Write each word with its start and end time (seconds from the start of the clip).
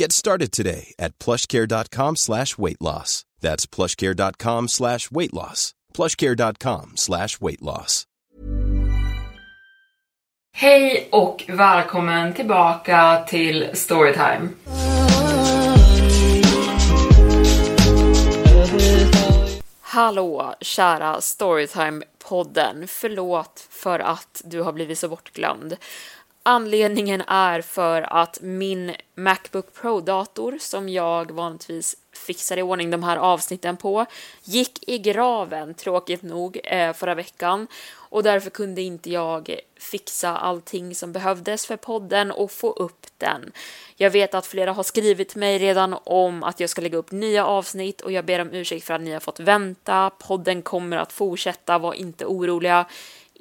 Get 0.00 0.12
started 0.12 0.50
today 0.50 0.94
at 0.98 1.18
plushcare.com 1.18 2.16
slash 2.16 2.56
weight 2.56 2.80
loss. 2.80 3.26
That's 3.40 3.66
plushcare.com 3.66 4.68
slash 4.68 5.10
weight 5.10 5.34
loss. 5.34 5.74
plushcare.com 5.94 6.92
slash 6.96 7.40
weight 7.40 7.60
loss. 7.62 8.06
Hej 10.52 11.08
och 11.12 11.44
välkommen 11.48 12.34
tillbaka 12.34 13.24
till 13.28 13.70
Storytime. 13.72 14.48
Hallå 19.80 20.54
kära 20.60 21.20
Storytime-podden. 21.20 22.86
Förlåt 22.86 23.66
för 23.70 23.98
att 23.98 24.42
du 24.44 24.60
har 24.60 24.72
blivit 24.72 24.98
så 24.98 25.08
bortglömd. 25.08 25.76
Anledningen 26.42 27.22
är 27.26 27.60
för 27.60 28.02
att 28.02 28.38
min 28.40 28.94
Macbook 29.14 29.74
Pro-dator 29.74 30.58
som 30.60 30.88
jag 30.88 31.30
vanligtvis 31.30 31.96
fixar 32.12 32.56
i 32.56 32.62
ordning 32.62 32.90
de 32.90 33.02
här 33.02 33.16
avsnitten 33.16 33.76
på 33.76 34.06
gick 34.44 34.88
i 34.88 34.98
graven, 34.98 35.74
tråkigt 35.74 36.22
nog, 36.22 36.60
eh, 36.64 36.92
förra 36.92 37.14
veckan 37.14 37.66
och 38.10 38.22
därför 38.22 38.50
kunde 38.50 38.82
inte 38.82 39.10
jag 39.10 39.60
fixa 39.78 40.36
allting 40.36 40.94
som 40.94 41.12
behövdes 41.12 41.66
för 41.66 41.76
podden 41.76 42.30
och 42.30 42.50
få 42.50 42.72
upp 42.72 43.06
den. 43.18 43.52
Jag 43.96 44.10
vet 44.10 44.34
att 44.34 44.46
flera 44.46 44.72
har 44.72 44.82
skrivit 44.82 45.36
mig 45.36 45.58
redan 45.58 45.96
om 46.04 46.42
att 46.42 46.60
jag 46.60 46.70
ska 46.70 46.82
lägga 46.82 46.98
upp 46.98 47.10
nya 47.10 47.46
avsnitt 47.46 48.00
och 48.00 48.12
jag 48.12 48.24
ber 48.24 48.40
om 48.40 48.50
ursäkt 48.52 48.86
för 48.86 48.94
att 48.94 49.00
ni 49.00 49.12
har 49.12 49.20
fått 49.20 49.40
vänta. 49.40 50.10
Podden 50.10 50.62
kommer 50.62 50.96
att 50.96 51.12
fortsätta, 51.12 51.78
var 51.78 51.94
inte 51.94 52.26
oroliga. 52.26 52.86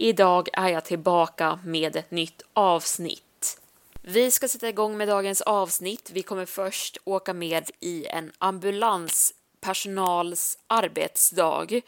Idag 0.01 0.49
är 0.53 0.67
jag 0.67 0.85
tillbaka 0.85 1.59
med 1.65 1.95
ett 1.95 2.11
nytt 2.11 2.41
avsnitt. 2.53 3.59
Vi 4.01 4.31
ska 4.31 4.47
sätta 4.47 4.69
igång 4.69 4.97
med 4.97 5.07
dagens 5.07 5.41
avsnitt. 5.41 6.09
Vi 6.13 6.21
kommer 6.21 6.45
först 6.45 6.97
åka 7.03 7.33
med 7.33 7.69
i 7.79 8.05
en 8.05 8.31
ambulanspersonals 8.37 10.57
arbetsdag 10.67 11.81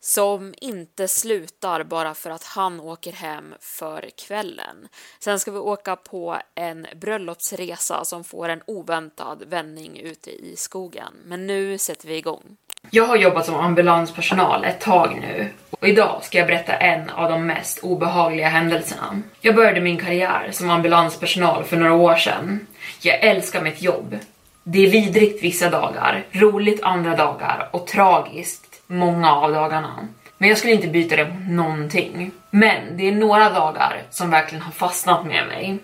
som 0.00 0.54
inte 0.60 1.08
slutar 1.08 1.84
bara 1.84 2.14
för 2.14 2.30
att 2.30 2.44
han 2.44 2.80
åker 2.80 3.12
hem 3.12 3.54
för 3.60 4.10
kvällen. 4.16 4.88
Sen 5.18 5.40
ska 5.40 5.50
vi 5.50 5.58
åka 5.58 5.96
på 5.96 6.38
en 6.54 6.86
bröllopsresa 6.94 8.04
som 8.04 8.24
får 8.24 8.48
en 8.48 8.62
oväntad 8.66 9.42
vändning 9.46 9.98
ute 9.98 10.30
i 10.30 10.56
skogen. 10.56 11.14
Men 11.24 11.46
nu 11.46 11.78
sätter 11.78 12.08
vi 12.08 12.16
igång. 12.16 12.56
Jag 12.90 13.06
har 13.06 13.16
jobbat 13.16 13.46
som 13.46 13.54
ambulanspersonal 13.54 14.64
ett 14.64 14.80
tag 14.80 15.18
nu 15.20 15.48
och 15.70 15.88
idag 15.88 16.20
ska 16.22 16.38
jag 16.38 16.46
berätta 16.46 16.72
en 16.72 17.10
av 17.10 17.30
de 17.30 17.46
mest 17.46 17.78
obehagliga 17.78 18.48
händelserna. 18.48 19.22
Jag 19.40 19.54
började 19.54 19.80
min 19.80 19.96
karriär 19.96 20.48
som 20.52 20.70
ambulanspersonal 20.70 21.64
för 21.64 21.76
några 21.76 21.92
år 21.92 22.16
sedan. 22.16 22.66
Jag 23.00 23.20
älskar 23.20 23.62
mitt 23.62 23.82
jobb. 23.82 24.18
Det 24.62 24.86
är 24.86 24.90
vidrigt 24.90 25.44
vissa 25.44 25.70
dagar, 25.70 26.24
roligt 26.32 26.82
andra 26.82 27.16
dagar 27.16 27.68
och 27.70 27.86
tragiskt 27.86 28.82
många 28.86 29.34
av 29.34 29.52
dagarna. 29.52 30.08
Men 30.38 30.48
jag 30.48 30.58
skulle 30.58 30.72
inte 30.72 30.88
byta 30.88 31.16
det 31.16 31.24
mot 31.24 31.50
någonting. 31.50 32.30
Men 32.50 32.96
det 32.96 33.08
är 33.08 33.12
några 33.12 33.50
dagar 33.50 34.02
som 34.10 34.30
verkligen 34.30 34.62
har 34.62 34.72
fastnat 34.72 35.26
med 35.26 35.46
mig. 35.46 35.78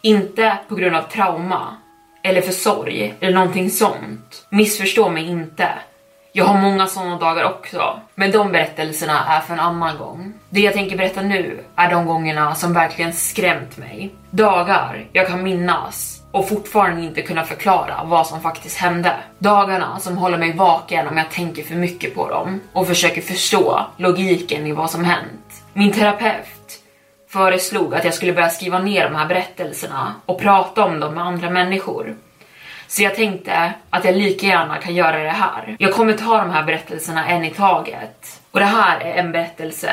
Inte 0.00 0.58
på 0.68 0.74
grund 0.74 0.96
av 0.96 1.02
trauma 1.02 1.76
eller 2.22 2.40
för 2.40 2.52
sorg 2.52 3.14
eller 3.20 3.34
någonting 3.34 3.70
sånt. 3.70 4.46
Missförstå 4.50 5.08
mig 5.08 5.28
inte. 5.28 5.68
Jag 6.36 6.44
har 6.44 6.60
många 6.60 6.86
sådana 6.86 7.18
dagar 7.18 7.44
också, 7.44 8.00
men 8.14 8.30
de 8.30 8.52
berättelserna 8.52 9.24
är 9.28 9.40
för 9.40 9.54
en 9.54 9.60
annan 9.60 9.98
gång. 9.98 10.34
Det 10.50 10.60
jag 10.60 10.74
tänker 10.74 10.96
berätta 10.96 11.22
nu 11.22 11.64
är 11.76 11.90
de 11.90 12.06
gångerna 12.06 12.54
som 12.54 12.72
verkligen 12.72 13.12
skrämt 13.12 13.76
mig. 13.76 14.14
Dagar 14.30 15.06
jag 15.12 15.28
kan 15.28 15.42
minnas 15.42 16.22
och 16.32 16.48
fortfarande 16.48 17.02
inte 17.02 17.22
kunna 17.22 17.44
förklara 17.44 18.04
vad 18.04 18.26
som 18.26 18.40
faktiskt 18.40 18.76
hände. 18.76 19.16
Dagarna 19.38 20.00
som 20.00 20.16
håller 20.16 20.38
mig 20.38 20.52
vaken 20.52 21.08
om 21.08 21.16
jag 21.16 21.30
tänker 21.30 21.62
för 21.62 21.74
mycket 21.74 22.14
på 22.14 22.28
dem 22.28 22.60
och 22.72 22.86
försöker 22.86 23.20
förstå 23.20 23.86
logiken 23.96 24.66
i 24.66 24.72
vad 24.72 24.90
som 24.90 25.04
hänt. 25.04 25.62
Min 25.72 25.92
terapeut 25.92 26.80
föreslog 27.28 27.94
att 27.94 28.04
jag 28.04 28.14
skulle 28.14 28.32
börja 28.32 28.50
skriva 28.50 28.78
ner 28.78 29.04
de 29.04 29.16
här 29.16 29.26
berättelserna 29.26 30.14
och 30.26 30.40
prata 30.40 30.84
om 30.84 31.00
dem 31.00 31.14
med 31.14 31.24
andra 31.24 31.50
människor. 31.50 32.16
Så 32.94 33.02
jag 33.02 33.14
tänkte 33.14 33.72
att 33.90 34.04
jag 34.04 34.16
lika 34.16 34.46
gärna 34.46 34.78
kan 34.78 34.94
göra 34.94 35.22
det 35.22 35.28
här. 35.28 35.76
Jag 35.78 35.92
kommer 35.92 36.12
ta 36.12 36.38
de 36.38 36.50
här 36.50 36.62
berättelserna 36.62 37.28
en 37.28 37.44
i 37.44 37.50
taget. 37.50 38.40
Och 38.50 38.60
det 38.60 38.66
här 38.66 39.00
är 39.00 39.14
en 39.14 39.32
berättelse 39.32 39.90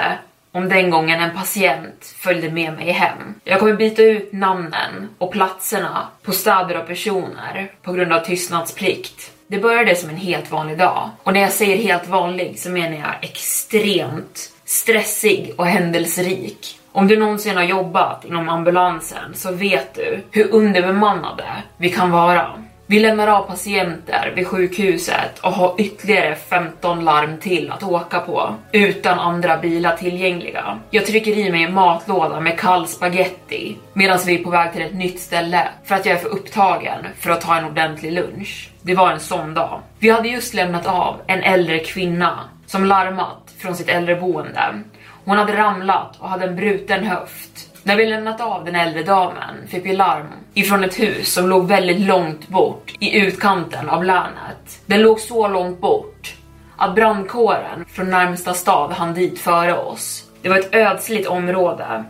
om 0.51 0.69
den 0.69 0.89
gången 0.89 1.19
en 1.19 1.37
patient 1.37 2.15
följde 2.17 2.51
med 2.51 2.73
mig 2.73 2.91
hem. 2.91 3.35
Jag 3.43 3.59
kommer 3.59 3.73
byta 3.73 4.01
ut 4.01 4.33
namnen 4.33 5.09
och 5.17 5.31
platserna 5.31 6.07
på 6.23 6.31
städer 6.31 6.77
och 6.77 6.87
personer 6.87 7.71
på 7.81 7.93
grund 7.93 8.13
av 8.13 8.19
tystnadsplikt. 8.19 9.31
Det 9.47 9.59
började 9.59 9.95
som 9.95 10.09
en 10.09 10.17
helt 10.17 10.51
vanlig 10.51 10.77
dag. 10.77 11.09
Och 11.23 11.33
när 11.33 11.41
jag 11.41 11.51
säger 11.51 11.77
helt 11.77 12.07
vanlig 12.07 12.59
så 12.59 12.69
menar 12.69 12.97
jag 12.97 13.15
extremt 13.21 14.51
stressig 14.65 15.53
och 15.57 15.65
händelserik. 15.65 16.79
Om 16.91 17.07
du 17.07 17.17
någonsin 17.17 17.55
har 17.57 17.63
jobbat 17.63 18.25
inom 18.25 18.49
ambulansen 18.49 19.33
så 19.33 19.51
vet 19.51 19.95
du 19.95 20.23
hur 20.31 20.51
underbemannade 20.51 21.45
vi 21.77 21.89
kan 21.89 22.11
vara. 22.11 22.51
Vi 22.91 22.99
lämnar 22.99 23.27
av 23.27 23.43
patienter 23.43 24.33
vid 24.35 24.47
sjukhuset 24.47 25.39
och 25.39 25.51
har 25.51 25.81
ytterligare 25.81 26.35
15 26.35 27.05
larm 27.05 27.37
till 27.37 27.71
att 27.71 27.83
åka 27.83 28.19
på 28.19 28.55
utan 28.71 29.19
andra 29.19 29.57
bilar 29.57 29.97
tillgängliga. 29.97 30.79
Jag 30.89 31.05
trycker 31.05 31.37
i 31.37 31.51
mig 31.51 31.63
en 31.63 31.73
matlåda 31.73 32.39
med 32.39 32.59
kall 32.59 32.87
spaghetti 32.87 33.77
medan 33.93 34.19
vi 34.25 34.39
är 34.39 34.43
på 34.43 34.49
väg 34.49 34.73
till 34.73 34.81
ett 34.81 34.93
nytt 34.93 35.19
ställe 35.19 35.67
för 35.83 35.95
att 35.95 36.05
jag 36.05 36.15
är 36.15 36.19
för 36.19 36.29
upptagen 36.29 37.07
för 37.19 37.31
att 37.31 37.41
ta 37.41 37.57
en 37.57 37.65
ordentlig 37.65 38.11
lunch. 38.11 38.69
Det 38.81 38.95
var 38.95 39.11
en 39.11 39.19
sån 39.19 39.53
dag. 39.53 39.81
Vi 39.99 40.09
hade 40.09 40.27
just 40.27 40.53
lämnat 40.53 40.85
av 40.85 41.21
en 41.27 41.43
äldre 41.43 41.79
kvinna 41.79 42.39
som 42.65 42.85
larmat 42.85 43.53
från 43.57 43.75
sitt 43.75 43.89
äldreboende. 43.89 44.81
Hon 45.25 45.37
hade 45.37 45.57
ramlat 45.57 46.17
och 46.19 46.29
hade 46.29 46.45
en 46.45 46.55
bruten 46.55 47.03
höft 47.03 47.70
när 47.83 47.95
vi 47.95 48.05
lämnat 48.05 48.41
av 48.41 48.65
den 48.65 48.75
äldre 48.75 49.03
damen 49.03 49.67
fick 49.67 49.85
vi 49.85 49.93
larm 49.93 50.27
ifrån 50.53 50.83
ett 50.83 50.99
hus 50.99 51.33
som 51.33 51.49
låg 51.49 51.67
väldigt 51.67 51.99
långt 51.99 52.47
bort 52.47 52.93
i 52.99 53.19
utkanten 53.19 53.89
av 53.89 54.03
länet. 54.03 54.81
Den 54.85 55.01
låg 55.01 55.19
så 55.19 55.47
långt 55.47 55.81
bort 55.81 56.35
att 56.77 56.95
brandkåren 56.95 57.85
från 57.87 58.09
närmsta 58.09 58.53
stad 58.53 58.91
hann 58.91 59.13
dit 59.13 59.39
före 59.39 59.77
oss. 59.77 60.23
Det 60.41 60.49
var 60.49 60.59
ett 60.59 60.75
ödsligt 60.75 61.27
område. 61.27 62.03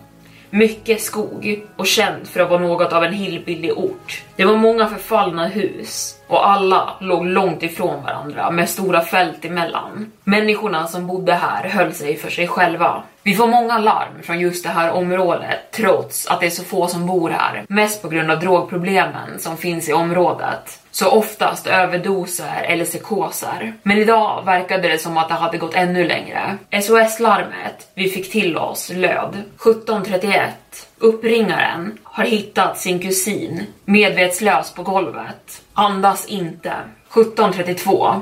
Mycket 0.54 1.02
skog 1.02 1.66
och 1.76 1.88
känd 1.88 2.28
för 2.28 2.40
att 2.40 2.50
vara 2.50 2.62
något 2.62 2.94
av 2.94 3.04
en 3.04 3.14
hillbilly 3.14 3.72
ort. 3.72 4.24
Det 4.36 4.46
var 4.46 4.56
många 4.56 4.88
förfallna 4.88 5.48
hus 5.48 6.16
och 6.28 6.50
alla 6.50 6.90
låg 7.00 7.26
långt 7.26 7.64
ifrån 7.64 8.04
varandra 8.04 8.52
med 8.52 8.70
stora 8.70 9.02
fält 9.02 9.46
emellan. 9.46 10.12
Människorna 10.24 10.88
som 10.88 11.08
bodde 11.08 11.34
här 11.34 11.70
höll 11.70 11.94
sig 11.94 12.18
för 12.18 12.30
sig 12.30 12.48
själva. 12.48 13.04
Vi 13.24 13.36
får 13.36 13.48
många 13.48 13.80
larm 13.80 14.24
från 14.24 14.40
just 14.40 14.64
det 14.64 14.70
här 14.70 14.92
området 14.92 15.72
trots 15.72 16.28
att 16.28 16.40
det 16.40 16.46
är 16.46 16.50
så 16.50 16.64
få 16.64 16.88
som 16.88 17.08
bor 17.08 17.30
här. 17.30 17.66
Mest 17.68 18.02
på 18.02 18.10
grund 18.10 18.32
av 18.32 18.40
drogproblemen 18.40 19.40
som 19.40 19.58
finns 19.58 19.90
i 19.90 19.94
området. 19.94 20.81
Så 20.92 21.10
oftast 21.10 21.68
överdoser 21.68 22.64
eller 22.64 22.86
psykoser. 22.86 23.74
Men 23.84 23.98
idag 23.98 24.46
verkade 24.46 24.88
det 24.88 24.98
som 24.98 25.18
att 25.18 25.28
det 25.28 25.34
hade 25.34 25.58
gått 25.58 25.74
ännu 25.74 26.08
längre. 26.08 26.58
SOS-larmet 26.82 27.92
vi 27.94 28.10
fick 28.10 28.32
till 28.32 28.58
oss 28.58 28.90
löd 28.90 29.30
1731. 29.30 30.54
Uppringaren 30.98 31.98
har 32.04 32.24
hittat 32.24 32.78
sin 32.78 33.00
kusin 33.00 33.66
medvetslös 33.86 34.74
på 34.74 34.84
golvet. 34.84 35.62
Andas 35.74 36.26
inte. 36.26 36.74
1732. 37.10 38.22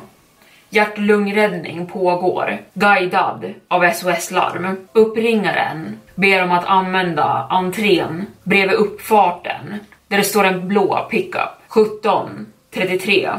Hjärt 0.69 0.98
och 0.98 1.04
lungräddning 1.04 1.86
pågår, 1.86 2.62
guidad 2.74 3.54
av 3.68 3.92
SOS 3.92 4.31
Larm. 4.31 4.88
Uppringaren 4.94 6.00
ber 6.16 6.44
om 6.44 6.51
att 6.51 6.66
använda 6.66 7.48
entrén 7.50 8.25
bredvid 8.44 8.77
uppfarten 8.77 9.80
där 10.07 10.18
det 10.18 10.24
står 10.24 10.44
en 10.44 10.68
blå 10.68 11.07
pickup 11.12 11.50
17. 11.68 12.45
33. 12.74 13.31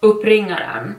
Uppringaren 0.00 0.94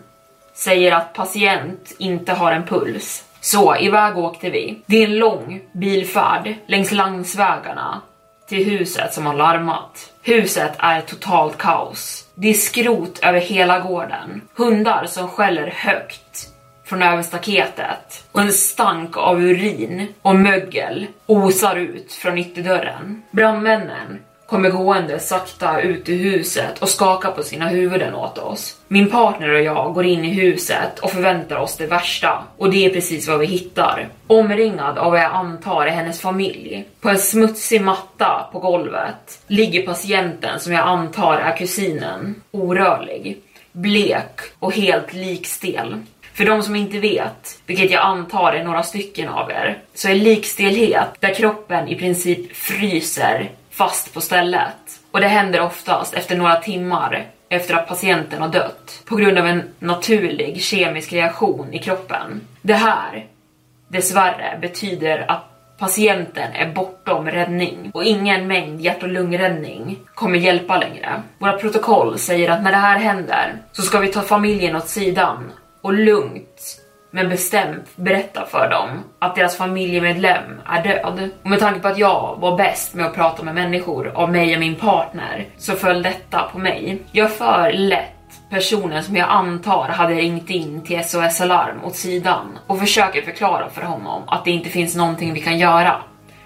säger 0.53 0.91
att 0.91 1.13
patient 1.13 1.95
inte 1.97 2.33
har 2.33 2.51
en 2.51 2.65
puls. 2.65 3.25
Så 3.41 3.75
iväg 3.75 4.17
åkte 4.17 4.49
vi. 4.49 4.81
Det 4.85 4.97
är 4.97 5.07
en 5.07 5.17
lång 5.17 5.61
bilfärd 5.71 6.55
längs 6.67 6.91
landsvägarna 6.91 8.01
till 8.47 8.65
huset 8.65 9.13
som 9.13 9.25
har 9.25 9.33
larmat. 9.33 10.11
Huset 10.21 10.73
är 10.77 11.01
totalt 11.01 11.57
kaos. 11.57 12.27
Det 12.35 12.49
är 12.49 12.53
skrot 12.53 13.19
över 13.23 13.39
hela 13.39 13.79
gården. 13.79 14.41
Hundar 14.55 15.05
som 15.05 15.27
skäller 15.27 15.67
högt 15.67 16.49
från 16.85 17.01
över 17.01 17.23
staketet 17.23 18.23
och 18.31 18.41
en 18.41 18.51
stank 18.51 19.17
av 19.17 19.41
urin 19.41 20.07
och 20.21 20.35
mögel 20.35 21.07
osar 21.25 21.75
ut 21.75 22.13
från 22.13 22.37
ytterdörren. 22.37 23.23
Brandmännen 23.31 24.19
kommer 24.45 24.69
gående 24.69 25.19
sakta 25.19 25.81
ut 25.81 26.09
ur 26.09 26.17
huset 26.17 26.79
och 26.79 26.89
skakar 26.89 27.31
på 27.31 27.43
sina 27.43 27.67
huvuden 27.67 28.15
åt 28.15 28.37
oss. 28.37 28.77
Min 28.87 29.09
partner 29.09 29.49
och 29.49 29.61
jag 29.61 29.93
går 29.93 30.05
in 30.05 30.25
i 30.25 30.29
huset 30.29 30.99
och 30.99 31.11
förväntar 31.11 31.55
oss 31.55 31.77
det 31.77 31.87
värsta 31.87 32.43
och 32.57 32.71
det 32.71 32.85
är 32.85 32.89
precis 32.89 33.27
vad 33.27 33.39
vi 33.39 33.45
hittar. 33.45 34.09
Omringad 34.27 34.97
av 34.97 35.11
vad 35.11 35.19
jag 35.19 35.31
antar 35.31 35.85
är 35.85 35.91
hennes 35.91 36.21
familj. 36.21 36.85
På 37.01 37.09
en 37.09 37.19
smutsig 37.19 37.81
matta 37.81 38.49
på 38.51 38.59
golvet 38.59 39.41
ligger 39.47 39.85
patienten 39.85 40.59
som 40.59 40.73
jag 40.73 40.87
antar 40.87 41.37
är 41.37 41.57
kusinen, 41.57 42.35
orörlig, 42.51 43.37
blek 43.71 44.41
och 44.59 44.75
helt 44.75 45.13
likstel. 45.13 45.95
För 46.33 46.45
de 46.45 46.63
som 46.63 46.75
inte 46.75 46.99
vet, 46.99 47.59
vilket 47.65 47.91
jag 47.91 48.01
antar 48.03 48.53
är 48.53 48.63
några 48.63 48.83
stycken 48.83 49.29
av 49.29 49.51
er, 49.51 49.77
så 49.93 50.09
är 50.09 50.15
likstelhet 50.15 51.09
där 51.19 51.33
kroppen 51.33 51.87
i 51.87 51.95
princip 51.95 52.55
fryser 52.55 53.51
fast 53.73 54.13
på 54.13 54.21
stället. 54.21 54.99
Och 55.11 55.19
det 55.19 55.27
händer 55.27 55.61
oftast 55.61 56.13
efter 56.13 56.37
några 56.37 56.55
timmar 56.55 57.25
efter 57.49 57.75
att 57.75 57.87
patienten 57.87 58.41
har 58.41 58.49
dött 58.49 59.01
på 59.05 59.15
grund 59.15 59.37
av 59.37 59.47
en 59.47 59.63
naturlig 59.79 60.61
kemisk 60.61 61.13
reaktion 61.13 61.73
i 61.73 61.79
kroppen. 61.79 62.41
Det 62.61 62.73
här, 62.73 63.25
dessvärre, 63.87 64.57
betyder 64.61 65.31
att 65.31 65.77
patienten 65.79 66.51
är 66.53 66.73
bortom 66.73 67.27
räddning 67.27 67.91
och 67.93 68.03
ingen 68.03 68.47
mängd 68.47 68.81
hjärt 68.81 69.03
och 69.03 69.09
lungräddning 69.09 69.99
kommer 70.15 70.39
hjälpa 70.39 70.77
längre. 70.77 71.21
Våra 71.37 71.53
protokoll 71.53 72.19
säger 72.19 72.49
att 72.49 72.63
när 72.63 72.71
det 72.71 72.77
här 72.77 72.99
händer 72.99 73.55
så 73.71 73.81
ska 73.81 73.99
vi 73.99 74.07
ta 74.07 74.21
familjen 74.21 74.75
åt 74.75 74.87
sidan 74.87 75.51
och 75.81 75.93
lugnt 75.93 76.82
men 77.15 77.29
bestämt 77.29 77.95
berätta 77.95 78.45
för 78.45 78.69
dem 78.69 79.03
att 79.19 79.35
deras 79.35 79.57
familjemedlem 79.57 80.61
är 80.65 80.83
död. 80.83 81.29
Och 81.43 81.49
med 81.49 81.59
tanke 81.59 81.79
på 81.79 81.87
att 81.87 81.97
jag 81.97 82.37
var 82.39 82.57
bäst 82.57 82.93
med 82.93 83.05
att 83.05 83.15
prata 83.15 83.43
med 83.43 83.55
människor 83.55 84.11
av 84.15 84.31
mig 84.31 84.53
och 84.53 84.59
min 84.59 84.75
partner 84.75 85.45
så 85.57 85.73
föll 85.73 86.03
detta 86.03 86.49
på 86.51 86.59
mig. 86.59 87.01
Jag 87.11 87.31
för 87.31 87.71
lätt 87.71 88.09
personen 88.49 89.03
som 89.03 89.15
jag 89.15 89.29
antar 89.29 89.87
hade 89.87 90.13
ringt 90.13 90.49
in 90.49 90.81
till 90.81 91.03
SOS 91.03 91.41
Alarm 91.41 91.83
åt 91.83 91.95
sidan 91.95 92.59
och 92.67 92.79
försöker 92.79 93.21
förklara 93.21 93.69
för 93.69 93.81
honom 93.81 94.23
att 94.27 94.45
det 94.45 94.51
inte 94.51 94.69
finns 94.69 94.95
någonting 94.95 95.33
vi 95.33 95.41
kan 95.41 95.57
göra 95.57 95.95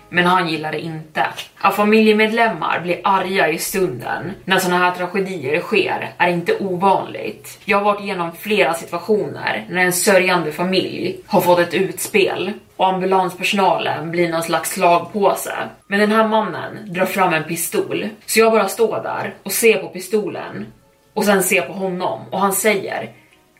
men 0.10 0.26
han 0.26 0.50
gillar 0.50 0.72
det 0.72 0.80
inte. 0.80 1.28
Att 1.58 1.76
familjemedlemmar 1.76 2.80
blir 2.80 3.02
arga 3.04 3.50
i 3.50 3.58
stunden 3.58 4.32
när 4.46 4.60
sådana 4.60 4.78
här 4.78 4.92
tragedier 4.92 5.60
sker 5.60 6.14
är 6.18 6.30
inte 6.30 6.58
ovanligt. 6.58 7.60
Jag 7.66 7.78
har 7.78 7.86
varit 7.86 8.02
igenom 8.02 8.32
flera 8.40 8.74
situationer 8.74 9.66
när 9.70 9.86
en 9.86 9.94
sörjande 9.94 10.52
familj 10.52 11.20
har 11.26 11.42
fått 11.42 11.60
ett 11.60 11.74
utspel 11.74 12.52
och 12.76 12.88
ambulanspersonalen 12.88 14.12
blir 14.12 14.30
någon 14.30 14.44
slags 14.44 14.72
slagpåse. 14.72 15.56
Men 15.88 16.00
den 16.00 16.12
här 16.12 16.28
mannen 16.28 16.94
drar 16.94 17.06
fram 17.06 17.34
en 17.34 17.44
pistol, 17.44 18.10
så 18.26 18.40
jag 18.40 18.52
bara 18.52 18.68
står 18.68 19.04
där 19.04 19.34
och 19.44 19.52
ser 19.52 19.78
på 19.78 19.88
pistolen 19.88 20.66
och 21.14 21.26
sen 21.26 21.44
ser 21.44 21.62
på 21.62 21.74
honom 21.74 22.20
och 22.32 22.40
han 22.40 22.54
säger 22.54 23.10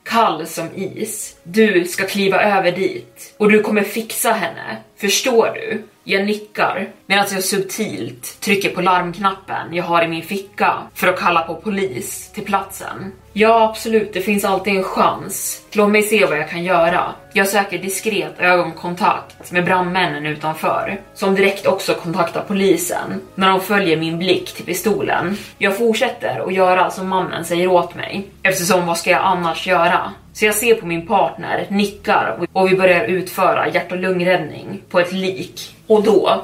kall 0.04 0.48
som 0.48 0.68
is. 0.76 1.36
Du 1.44 1.86
ska 1.86 2.06
kliva 2.06 2.42
över 2.44 2.72
dit 2.72 3.36
och 3.38 3.52
du 3.52 3.64
kommer 3.64 3.84
fixa 3.84 4.32
henne. 4.32 4.78
Förstår 4.98 5.52
du? 5.56 5.84
Jag 6.10 6.26
nickar 6.26 6.90
medan 7.06 7.26
jag 7.32 7.44
subtilt 7.44 8.40
trycker 8.42 8.70
på 8.70 8.82
larmknappen 8.82 9.74
jag 9.74 9.84
har 9.84 10.04
i 10.04 10.08
min 10.08 10.24
ficka 10.24 10.74
för 10.94 11.08
att 11.08 11.20
kalla 11.20 11.42
på 11.42 11.56
polis 11.56 12.32
till 12.34 12.46
platsen. 12.46 13.12
Ja, 13.40 13.70
absolut, 13.70 14.14
det 14.14 14.22
finns 14.22 14.46
alltid 14.46 14.76
en 14.76 14.84
chans. 14.84 15.62
Låt 15.72 15.90
mig 15.90 16.04
se 16.04 16.26
vad 16.26 16.38
jag 16.38 16.50
kan 16.50 16.64
göra. 16.64 17.14
Jag 17.34 17.48
söker 17.48 17.78
diskret 17.78 18.40
ögonkontakt 18.40 19.52
med 19.52 19.66
brandmännen 19.66 20.26
utanför, 20.26 21.02
som 21.14 21.36
direkt 21.36 21.68
också 21.68 21.94
kontaktar 21.94 22.44
polisen 22.48 23.22
när 23.36 23.50
de 23.50 23.62
följer 23.62 23.98
min 23.98 24.18
blick 24.18 24.54
till 24.54 24.66
pistolen. 24.66 25.38
Jag 25.58 25.78
fortsätter 25.78 26.48
att 26.48 26.54
göra 26.54 26.92
som 26.92 27.08
mannen 27.08 27.46
säger 27.46 27.68
åt 27.68 27.96
mig, 27.96 28.28
eftersom 28.44 28.86
vad 28.86 28.98
ska 28.98 29.12
jag 29.12 29.22
annars 29.24 29.68
göra? 29.68 30.14
Så 30.34 30.46
jag 30.46 30.56
ser 30.56 30.76
på 30.76 30.86
min 30.86 31.08
partner, 31.08 31.66
nickar 31.70 32.48
och 32.54 32.72
vi 32.72 32.76
börjar 32.76 33.06
utföra 33.06 33.70
hjärt 33.70 33.92
och 33.92 33.98
lungräddning 33.98 34.82
på 34.90 35.00
ett 35.00 35.14
lik. 35.14 35.76
Och 35.88 36.04
då, 36.04 36.42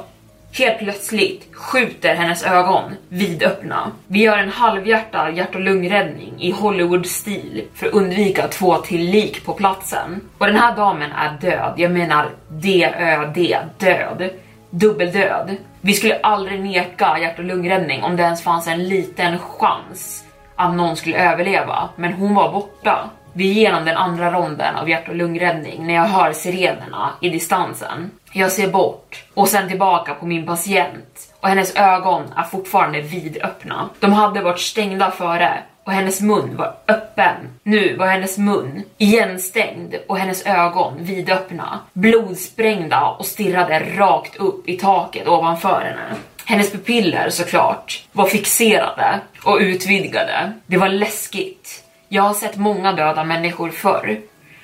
helt 0.58 0.78
plötsligt, 0.78 1.48
skjuter 1.52 2.14
hennes 2.14 2.44
ögon 2.44 2.82
vidöppna. 3.08 3.92
Vi 4.06 4.22
gör 4.22 4.38
en 4.38 4.48
halvhjärtad 4.48 5.36
hjärt 5.36 5.54
och 5.54 5.60
lungräddning 5.60 6.34
i 6.38 6.50
Hollywood-stil 6.50 7.64
för 7.74 7.86
att 7.86 7.92
undvika 7.92 8.48
två 8.48 8.76
till 8.76 9.10
lik 9.10 9.44
på 9.44 9.52
platsen. 9.52 10.20
Och 10.38 10.46
den 10.46 10.56
här 10.56 10.76
damen 10.76 11.12
är 11.12 11.38
död, 11.40 11.74
jag 11.76 11.90
menar 11.90 12.30
D-Ö-D, 12.48 13.58
död. 13.78 14.30
Dubbeldöd. 14.70 15.56
Vi 15.80 15.92
skulle 15.92 16.20
aldrig 16.20 16.60
neka 16.60 17.18
hjärt 17.18 17.38
och 17.38 17.44
lungräddning 17.44 18.02
om 18.02 18.16
det 18.16 18.22
ens 18.22 18.42
fanns 18.42 18.68
en 18.68 18.88
liten 18.88 19.38
chans 19.38 20.24
att 20.56 20.74
någon 20.74 20.96
skulle 20.96 21.32
överleva, 21.32 21.88
men 21.96 22.12
hon 22.12 22.34
var 22.34 22.52
borta. 22.52 23.10
Vi 23.36 23.48
är 23.48 23.52
igenom 23.52 23.84
den 23.84 23.96
andra 23.96 24.30
ronden 24.32 24.76
av 24.76 24.88
hjärt 24.88 25.08
och 25.08 25.14
lungräddning 25.14 25.86
när 25.86 25.94
jag 25.94 26.04
hör 26.04 26.32
sirenerna 26.32 27.10
i 27.20 27.28
distansen. 27.28 28.10
Jag 28.32 28.52
ser 28.52 28.68
bort 28.68 29.24
och 29.34 29.48
sen 29.48 29.68
tillbaka 29.68 30.14
på 30.14 30.26
min 30.26 30.46
patient 30.46 31.32
och 31.40 31.48
hennes 31.48 31.76
ögon 31.76 32.22
är 32.36 32.42
fortfarande 32.42 33.00
vidöppna. 33.00 33.88
De 34.00 34.12
hade 34.12 34.40
varit 34.40 34.60
stängda 34.60 35.10
före 35.10 35.62
och 35.84 35.92
hennes 35.92 36.20
mun 36.20 36.56
var 36.56 36.74
öppen. 36.88 37.34
Nu 37.62 37.96
var 37.96 38.06
hennes 38.06 38.38
mun 38.38 38.82
igenstängd 38.98 39.94
och 40.08 40.18
hennes 40.18 40.46
ögon 40.46 40.94
vidöppna, 40.98 41.80
blodsprängda 41.92 43.06
och 43.06 43.26
stirrade 43.26 43.82
rakt 43.96 44.36
upp 44.36 44.68
i 44.68 44.76
taket 44.76 45.28
ovanför 45.28 45.80
henne. 45.80 46.16
Hennes 46.46 46.72
pupiller 46.72 47.30
såklart 47.30 48.04
var 48.12 48.26
fixerade 48.26 49.20
och 49.44 49.58
utvidgade. 49.60 50.52
Det 50.66 50.76
var 50.76 50.88
läskigt. 50.88 51.83
Jag 52.14 52.22
har 52.22 52.34
sett 52.34 52.56
många 52.56 52.92
döda 52.92 53.24
människor 53.24 53.70
förr, 53.70 54.20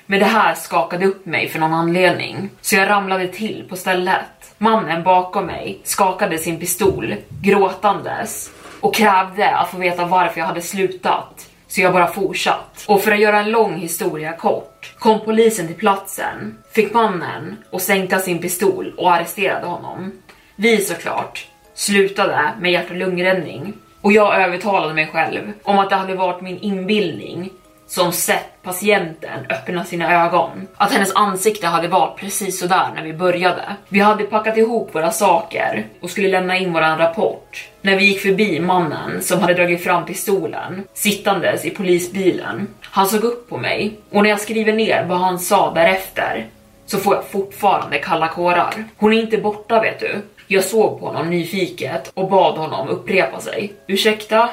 men 0.06 0.18
det 0.18 0.24
här 0.24 0.54
skakade 0.54 1.06
upp 1.06 1.26
mig 1.26 1.48
för 1.48 1.58
någon 1.58 1.72
anledning, 1.72 2.50
så 2.60 2.76
jag 2.76 2.88
ramlade 2.88 3.28
till 3.28 3.66
på 3.68 3.76
stället. 3.76 4.54
Mannen 4.58 5.02
bakom 5.02 5.46
mig 5.46 5.80
skakade 5.84 6.38
sin 6.38 6.60
pistol, 6.60 7.14
gråtandes, 7.42 8.50
och 8.80 8.94
krävde 8.94 9.56
att 9.56 9.70
få 9.70 9.78
veta 9.78 10.04
varför 10.04 10.40
jag 10.40 10.46
hade 10.46 10.62
slutat, 10.62 11.50
så 11.68 11.80
jag 11.80 11.92
bara 11.92 12.06
fortsatt. 12.06 12.84
Och 12.88 13.00
för 13.00 13.12
att 13.12 13.20
göra 13.20 13.40
en 13.40 13.50
lång 13.50 13.76
historia 13.76 14.32
kort, 14.32 14.94
kom 14.98 15.20
polisen 15.20 15.66
till 15.66 15.76
platsen, 15.76 16.58
fick 16.74 16.94
mannen 16.94 17.56
och 17.70 17.82
sänkte 17.82 18.18
sin 18.18 18.38
pistol 18.38 18.94
och 18.96 19.12
arresterade 19.12 19.66
honom. 19.66 20.12
Vi 20.56 20.76
såklart 20.78 21.48
slutade 21.74 22.50
med 22.60 22.72
hjärt 22.72 22.90
och 22.90 22.96
lungräddning 22.96 23.74
och 24.00 24.12
jag 24.12 24.42
övertalade 24.42 24.94
mig 24.94 25.06
själv 25.06 25.52
om 25.62 25.78
att 25.78 25.90
det 25.90 25.96
hade 25.96 26.14
varit 26.14 26.40
min 26.40 26.58
inbildning 26.58 27.50
som 27.90 28.12
sett 28.12 28.62
patienten 28.62 29.46
öppna 29.50 29.84
sina 29.84 30.24
ögon. 30.26 30.68
Att 30.76 30.92
hennes 30.92 31.14
ansikte 31.14 31.66
hade 31.66 31.88
varit 31.88 32.18
precis 32.18 32.60
sådär 32.60 32.88
när 32.94 33.02
vi 33.02 33.12
började. 33.12 33.76
Vi 33.88 34.00
hade 34.00 34.24
packat 34.24 34.56
ihop 34.56 34.94
våra 34.94 35.10
saker 35.10 35.86
och 36.00 36.10
skulle 36.10 36.28
lämna 36.28 36.58
in 36.58 36.72
våran 36.72 36.98
rapport 36.98 37.68
när 37.80 37.96
vi 37.96 38.04
gick 38.04 38.20
förbi 38.20 38.60
mannen 38.60 39.22
som 39.22 39.40
hade 39.40 39.54
dragit 39.54 39.84
fram 39.84 40.04
pistolen 40.04 40.84
sittandes 40.94 41.64
i 41.64 41.70
polisbilen. 41.70 42.66
Han 42.80 43.06
såg 43.06 43.24
upp 43.24 43.48
på 43.48 43.56
mig 43.56 43.98
och 44.10 44.22
när 44.22 44.30
jag 44.30 44.40
skriver 44.40 44.72
ner 44.72 45.04
vad 45.04 45.18
han 45.18 45.38
sa 45.38 45.72
därefter 45.74 46.46
så 46.90 46.98
får 46.98 47.14
jag 47.14 47.24
fortfarande 47.24 47.98
kalla 47.98 48.28
kårar. 48.28 48.84
Hon 48.96 49.12
är 49.12 49.20
inte 49.20 49.38
borta 49.38 49.80
vet 49.80 50.00
du. 50.00 50.22
Jag 50.46 50.64
såg 50.64 51.00
på 51.00 51.06
honom 51.06 51.30
nyfiket 51.30 52.10
och 52.14 52.30
bad 52.30 52.58
honom 52.58 52.88
upprepa 52.88 53.40
sig. 53.40 53.72
Ursäkta? 53.86 54.50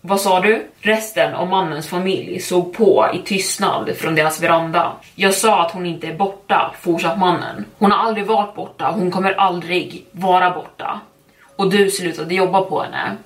Vad 0.00 0.20
sa 0.20 0.40
du? 0.40 0.66
Resten 0.80 1.34
av 1.34 1.48
mannens 1.48 1.88
familj 1.88 2.40
såg 2.40 2.72
på 2.72 3.06
i 3.14 3.18
tystnad 3.18 3.96
från 3.96 4.14
deras 4.14 4.42
veranda. 4.42 4.92
Jag 5.14 5.34
sa 5.34 5.62
att 5.62 5.72
hon 5.72 5.86
inte 5.86 6.06
är 6.06 6.14
borta, 6.14 6.74
fortsatte 6.80 7.18
mannen. 7.18 7.64
Hon 7.78 7.90
har 7.90 7.98
aldrig 7.98 8.26
varit 8.26 8.54
borta, 8.54 8.90
hon 8.90 9.10
kommer 9.10 9.32
aldrig 9.32 10.06
vara 10.12 10.50
borta. 10.50 11.00
Och 11.56 11.70
du 11.70 11.90
slutade 11.90 12.34
jobba 12.34 12.60
på 12.60 12.82
henne. 12.82 13.16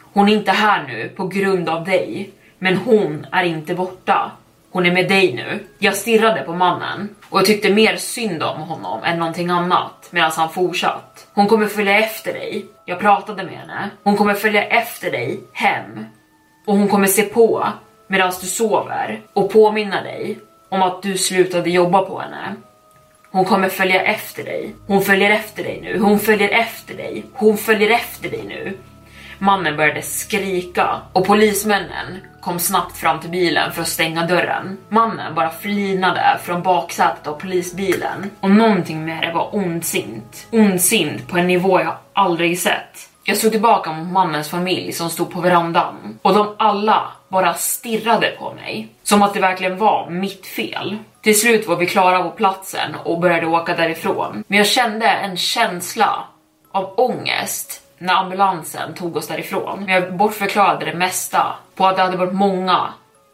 Hon 0.00 0.28
är 0.28 0.32
inte 0.32 0.50
här 0.50 0.84
nu 0.88 1.08
på 1.08 1.26
grund 1.26 1.68
av 1.68 1.84
dig, 1.84 2.30
men 2.58 2.76
hon 2.76 3.26
är 3.32 3.44
inte 3.44 3.74
borta 3.74 4.30
hon 4.74 4.86
är 4.86 4.92
med 4.92 5.08
dig 5.08 5.32
nu. 5.34 5.64
Jag 5.78 5.96
stirrade 5.96 6.40
på 6.42 6.52
mannen 6.52 7.08
och 7.30 7.38
jag 7.38 7.46
tyckte 7.46 7.70
mer 7.70 7.96
synd 7.96 8.42
om 8.42 8.60
honom 8.60 9.04
än 9.04 9.18
någonting 9.18 9.50
annat 9.50 10.08
medan 10.10 10.30
han 10.36 10.50
fortsatt. 10.50 11.26
Hon 11.34 11.46
kommer 11.46 11.66
följa 11.66 11.98
efter 11.98 12.32
dig. 12.32 12.66
Jag 12.84 13.00
pratade 13.00 13.44
med 13.44 13.54
henne. 13.54 13.90
Hon 14.02 14.16
kommer 14.16 14.34
följa 14.34 14.64
efter 14.64 15.10
dig 15.10 15.40
hem 15.52 16.06
och 16.66 16.76
hon 16.76 16.88
kommer 16.88 17.06
se 17.06 17.22
på 17.22 17.66
medan 18.06 18.32
du 18.40 18.46
sover 18.46 19.20
och 19.32 19.50
påminna 19.50 20.02
dig 20.02 20.38
om 20.68 20.82
att 20.82 21.02
du 21.02 21.18
slutade 21.18 21.70
jobba 21.70 22.02
på 22.02 22.18
henne. 22.18 22.54
Hon 23.30 23.44
kommer 23.44 23.68
följa 23.68 24.02
efter 24.02 24.44
dig. 24.44 24.74
Hon 24.86 25.02
följer 25.02 25.30
efter 25.30 25.62
dig 25.62 25.80
nu. 25.82 25.98
Hon 25.98 26.18
följer 26.18 26.48
efter 26.48 26.94
dig. 26.94 27.24
Hon 27.32 27.56
följer 27.56 27.90
efter 27.90 28.30
dig 28.30 28.42
nu. 28.48 28.78
Mannen 29.44 29.76
började 29.76 30.02
skrika 30.02 31.00
och 31.12 31.26
polismännen 31.26 32.20
kom 32.40 32.58
snabbt 32.58 32.96
fram 32.96 33.20
till 33.20 33.30
bilen 33.30 33.72
för 33.72 33.82
att 33.82 33.88
stänga 33.88 34.26
dörren. 34.26 34.78
Mannen 34.88 35.34
bara 35.34 35.50
flinade 35.50 36.38
från 36.42 36.62
baksätet 36.62 37.26
av 37.26 37.40
polisbilen 37.40 38.30
och 38.40 38.50
någonting 38.50 39.04
med 39.04 39.22
det 39.22 39.32
var 39.32 39.54
ondsint. 39.54 40.46
Ondsint 40.50 41.28
på 41.28 41.38
en 41.38 41.46
nivå 41.46 41.80
jag 41.80 41.96
aldrig 42.12 42.58
sett. 42.58 43.08
Jag 43.24 43.36
såg 43.36 43.52
tillbaka 43.52 43.92
mot 43.92 44.12
mannens 44.12 44.50
familj 44.50 44.92
som 44.92 45.10
stod 45.10 45.30
på 45.30 45.40
verandan 45.40 46.18
och 46.22 46.34
de 46.34 46.54
alla 46.58 47.02
bara 47.28 47.54
stirrade 47.54 48.34
på 48.38 48.52
mig. 48.52 48.88
Som 49.02 49.22
att 49.22 49.34
det 49.34 49.40
verkligen 49.40 49.78
var 49.78 50.10
mitt 50.10 50.46
fel. 50.46 50.98
Till 51.22 51.40
slut 51.40 51.68
var 51.68 51.76
vi 51.76 51.86
klara 51.86 52.22
på 52.22 52.30
platsen 52.30 52.94
och 53.04 53.20
började 53.20 53.46
åka 53.46 53.76
därifrån. 53.76 54.44
Men 54.46 54.58
jag 54.58 54.66
kände 54.66 55.06
en 55.06 55.36
känsla 55.36 56.24
av 56.72 56.94
ångest 56.96 57.83
när 57.98 58.14
ambulansen 58.14 58.94
tog 58.94 59.16
oss 59.16 59.28
därifrån. 59.28 59.84
Men 59.84 59.94
jag 59.94 60.16
bortförklarade 60.16 60.84
det 60.84 60.94
mesta 60.94 61.56
på 61.74 61.86
att 61.86 61.96
det 61.96 62.02
hade 62.02 62.16
varit 62.16 62.32
många 62.32 62.88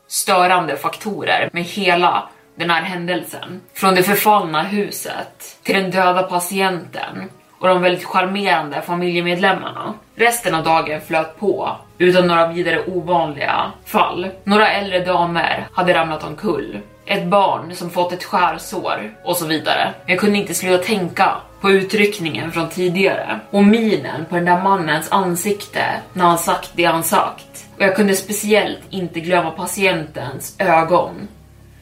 störande 0.07 0.77
faktorer 0.77 1.51
med 1.53 1.63
hela 1.63 2.29
den 2.55 2.71
här 2.71 2.83
händelsen. 2.83 3.61
Från 3.75 3.95
det 3.95 4.03
förfallna 4.03 4.63
huset 4.63 5.59
till 5.63 5.75
den 5.75 5.91
döda 5.91 6.23
patienten 6.23 7.31
och 7.61 7.69
de 7.69 7.83
väldigt 7.83 8.05
charmerande 8.05 8.83
familjemedlemmarna. 8.83 9.95
Resten 10.15 10.55
av 10.55 10.65
dagen 10.65 11.01
flöt 11.01 11.41
på 11.41 11.77
utan 11.99 12.27
några 12.27 12.47
vidare 12.47 12.85
ovanliga 12.87 13.73
fall. 13.85 14.31
Några 14.45 14.73
äldre 14.73 15.05
damer 15.05 15.67
hade 15.73 15.95
ramlat 15.95 16.25
omkull, 16.25 16.81
ett 17.07 17.27
barn 17.27 17.75
som 17.75 17.91
fått 17.91 18.13
ett 18.13 18.25
skärsår 18.25 19.15
och 19.25 19.37
så 19.37 19.47
vidare. 19.47 19.95
Jag 20.07 20.19
kunde 20.19 20.39
inte 20.39 20.55
sluta 20.55 20.85
tänka 20.85 21.37
på 21.61 21.71
utryckningen 21.71 22.53
från 22.53 22.69
tidigare 22.69 23.41
och 23.51 23.65
minen 23.65 24.25
på 24.29 24.35
den 24.35 24.45
där 24.45 24.63
mannens 24.63 25.13
ansikte 25.13 25.85
när 26.13 26.25
han 26.25 26.39
sagt 26.39 26.71
det 26.75 26.85
han 26.85 27.05
sagt. 27.05 27.67
Och 27.77 27.83
jag 27.83 27.97
kunde 27.97 28.15
speciellt 28.15 28.81
inte 28.91 29.21
glömma 29.21 29.51
patientens 29.51 30.57
ögon. 30.59 31.29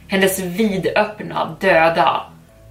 Hennes 0.09 0.41
vidöppna, 0.41 1.57
döda, 1.61 2.23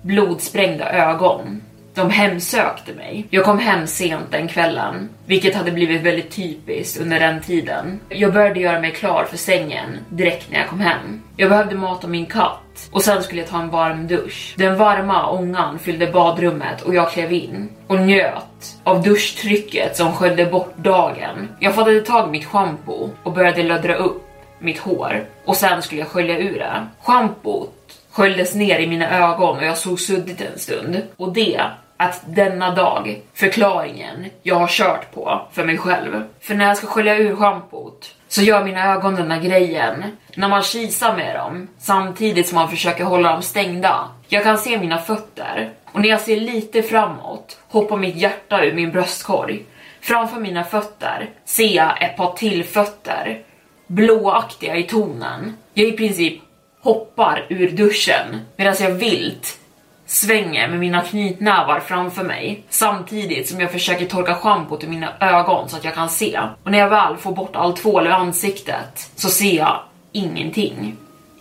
blodsprängda 0.01 0.91
ögon. 0.91 1.61
De 1.93 2.09
hemsökte 2.09 2.93
mig. 2.93 3.27
Jag 3.29 3.45
kom 3.45 3.59
hem 3.59 3.87
sent 3.87 4.31
den 4.31 4.47
kvällen, 4.47 5.09
vilket 5.25 5.55
hade 5.55 5.71
blivit 5.71 6.01
väldigt 6.01 6.31
typiskt 6.31 7.01
under 7.01 7.19
den 7.19 7.41
tiden. 7.41 7.99
Jag 8.09 8.33
började 8.33 8.59
göra 8.59 8.79
mig 8.79 8.91
klar 8.91 9.25
för 9.29 9.37
sängen 9.37 9.97
direkt 10.09 10.51
när 10.51 10.59
jag 10.59 10.67
kom 10.67 10.79
hem. 10.79 11.21
Jag 11.35 11.49
behövde 11.49 11.75
mata 11.75 12.07
min 12.07 12.25
katt 12.25 12.66
och 12.91 13.01
sen 13.01 13.23
skulle 13.23 13.41
jag 13.41 13.49
ta 13.49 13.61
en 13.61 13.69
varm 13.69 14.07
dusch. 14.07 14.53
Den 14.57 14.77
varma 14.77 15.29
ångan 15.29 15.79
fyllde 15.79 16.07
badrummet 16.07 16.81
och 16.81 16.95
jag 16.95 17.11
klev 17.11 17.33
in 17.33 17.69
och 17.87 17.99
njöt 17.99 18.77
av 18.83 19.03
duschtrycket 19.03 19.97
som 19.97 20.13
sköljde 20.13 20.45
bort 20.45 20.77
dagen. 20.77 21.49
Jag 21.59 21.75
fattade 21.75 22.01
tag 22.01 22.27
i 22.27 22.31
mitt 22.31 22.45
schampo 22.45 23.09
och 23.23 23.33
började 23.33 23.63
löddra 23.63 23.95
upp 23.95 24.23
mitt 24.59 24.79
hår 24.79 25.25
och 25.45 25.55
sen 25.55 25.81
skulle 25.81 26.01
jag 26.01 26.09
skölja 26.09 26.37
ur 26.37 26.59
det. 26.59 26.87
Schampot 27.01 27.73
sköljdes 28.11 28.55
ner 28.55 28.79
i 28.79 28.87
mina 28.87 29.09
ögon 29.29 29.57
och 29.57 29.65
jag 29.65 29.77
såg 29.77 29.99
suddigt 29.99 30.41
en 30.41 30.59
stund 30.59 31.01
och 31.15 31.33
det 31.33 31.61
att 31.97 32.21
denna 32.25 32.75
dag, 32.75 33.21
förklaringen 33.33 34.25
jag 34.43 34.55
har 34.55 34.67
kört 34.67 35.13
på 35.13 35.41
för 35.51 35.63
mig 35.63 35.77
själv. 35.77 36.23
För 36.39 36.55
när 36.55 36.67
jag 36.67 36.77
ska 36.77 36.87
skölja 36.87 37.17
ur 37.17 37.35
schampot 37.35 38.15
så 38.27 38.41
gör 38.41 38.63
mina 38.63 38.93
ögon 38.93 39.15
den 39.15 39.31
här 39.31 39.41
grejen 39.41 40.03
när 40.35 40.49
man 40.49 40.63
kisar 40.63 41.15
med 41.15 41.35
dem 41.35 41.67
samtidigt 41.79 42.47
som 42.47 42.55
man 42.55 42.69
försöker 42.69 43.03
hålla 43.03 43.31
dem 43.31 43.41
stängda. 43.41 44.09
Jag 44.27 44.43
kan 44.43 44.57
se 44.57 44.79
mina 44.79 44.97
fötter 44.97 45.69
och 45.85 46.01
när 46.01 46.09
jag 46.09 46.21
ser 46.21 46.39
lite 46.39 46.83
framåt 46.83 47.59
hoppar 47.67 47.97
mitt 47.97 48.15
hjärta 48.15 48.65
ur 48.65 48.73
min 48.73 48.91
bröstkorg. 48.91 49.65
Framför 50.01 50.39
mina 50.39 50.63
fötter 50.63 51.29
ser 51.45 51.75
jag 51.75 52.03
ett 52.03 52.17
par 52.17 52.33
till 52.33 52.63
fötter, 52.63 53.41
blåaktiga 53.87 54.75
i 54.75 54.83
tonen. 54.83 55.57
Jag 55.73 55.87
i 55.87 55.91
princip 55.91 56.41
hoppar 56.79 57.45
ur 57.49 57.71
duschen 57.71 58.41
medan 58.55 58.75
jag 58.79 58.91
vilt 58.91 59.59
svänger 60.07 60.67
med 60.67 60.79
mina 60.79 61.01
knytnävar 61.01 61.79
framför 61.79 62.23
mig 62.23 62.63
samtidigt 62.69 63.49
som 63.49 63.59
jag 63.59 63.71
försöker 63.71 64.05
torka 64.05 64.35
schampot 64.35 64.83
ur 64.83 64.87
mina 64.87 65.13
ögon 65.19 65.69
så 65.69 65.77
att 65.77 65.83
jag 65.83 65.93
kan 65.93 66.09
se. 66.09 66.39
Och 66.63 66.71
när 66.71 66.79
jag 66.79 66.89
väl 66.89 67.17
får 67.17 67.31
bort 67.31 67.55
all 67.55 67.73
tvål 67.73 68.07
ur 68.07 68.11
ansiktet 68.11 69.11
så 69.15 69.29
ser 69.29 69.57
jag 69.57 69.79
ingenting. 70.11 70.95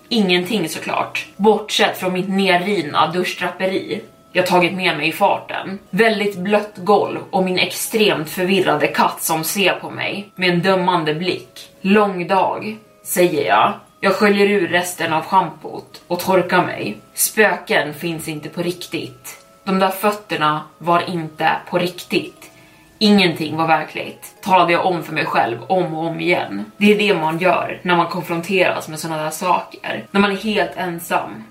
Ingenting 0.08 0.68
såklart, 0.68 1.26
bortsett 1.36 1.98
från 1.98 2.12
mitt 2.12 2.28
nerrivna 2.28 3.06
duschdraperi 3.06 4.00
jag 4.36 4.46
tagit 4.46 4.72
med 4.72 4.96
mig 4.96 5.08
i 5.08 5.12
farten. 5.12 5.78
Väldigt 5.90 6.36
blött 6.36 6.72
golv 6.76 7.18
och 7.30 7.44
min 7.44 7.58
extremt 7.58 8.30
förvirrade 8.30 8.86
katt 8.86 9.22
som 9.22 9.44
ser 9.44 9.72
på 9.72 9.90
mig 9.90 10.28
med 10.34 10.50
en 10.50 10.62
dömande 10.62 11.14
blick. 11.14 11.68
Lång 11.80 12.26
dag, 12.26 12.76
säger 13.04 13.48
jag 13.48 13.72
jag 14.06 14.14
sköljer 14.14 14.46
ur 14.46 14.68
resten 14.68 15.12
av 15.12 15.24
schampot 15.24 16.02
och 16.06 16.20
torkar 16.20 16.64
mig. 16.64 16.98
Spöken 17.14 17.94
finns 17.94 18.28
inte 18.28 18.48
på 18.48 18.62
riktigt. 18.62 19.46
De 19.64 19.78
där 19.78 19.90
fötterna 19.90 20.62
var 20.78 21.10
inte 21.10 21.50
på 21.70 21.78
riktigt. 21.78 22.50
Ingenting 22.98 23.56
var 23.56 23.66
verkligt, 23.66 24.34
talade 24.42 24.72
jag 24.72 24.86
om 24.86 25.02
för 25.02 25.12
mig 25.12 25.24
själv 25.24 25.62
om 25.62 25.94
och 25.94 26.06
om 26.06 26.20
igen. 26.20 26.64
Det 26.76 26.94
är 26.94 26.98
det 26.98 27.20
man 27.20 27.38
gör 27.38 27.80
när 27.82 27.96
man 27.96 28.06
konfronteras 28.06 28.88
med 28.88 28.98
sådana 28.98 29.22
där 29.22 29.30
saker. 29.30 30.06
När 30.10 30.20
man 30.20 30.32
är 30.32 30.36
helt 30.36 30.76
ensam 30.76 31.44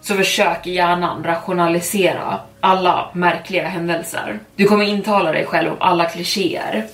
så 0.00 0.14
försöker 0.14 0.70
hjärnan 0.70 1.24
rationalisera 1.24 2.40
alla 2.60 3.10
märkliga 3.12 3.68
händelser. 3.68 4.38
Du 4.56 4.64
kommer 4.64 4.84
intala 4.84 5.32
dig 5.32 5.46
själv 5.46 5.70
om 5.70 5.76
alla 5.80 6.04
klichéer 6.04 6.86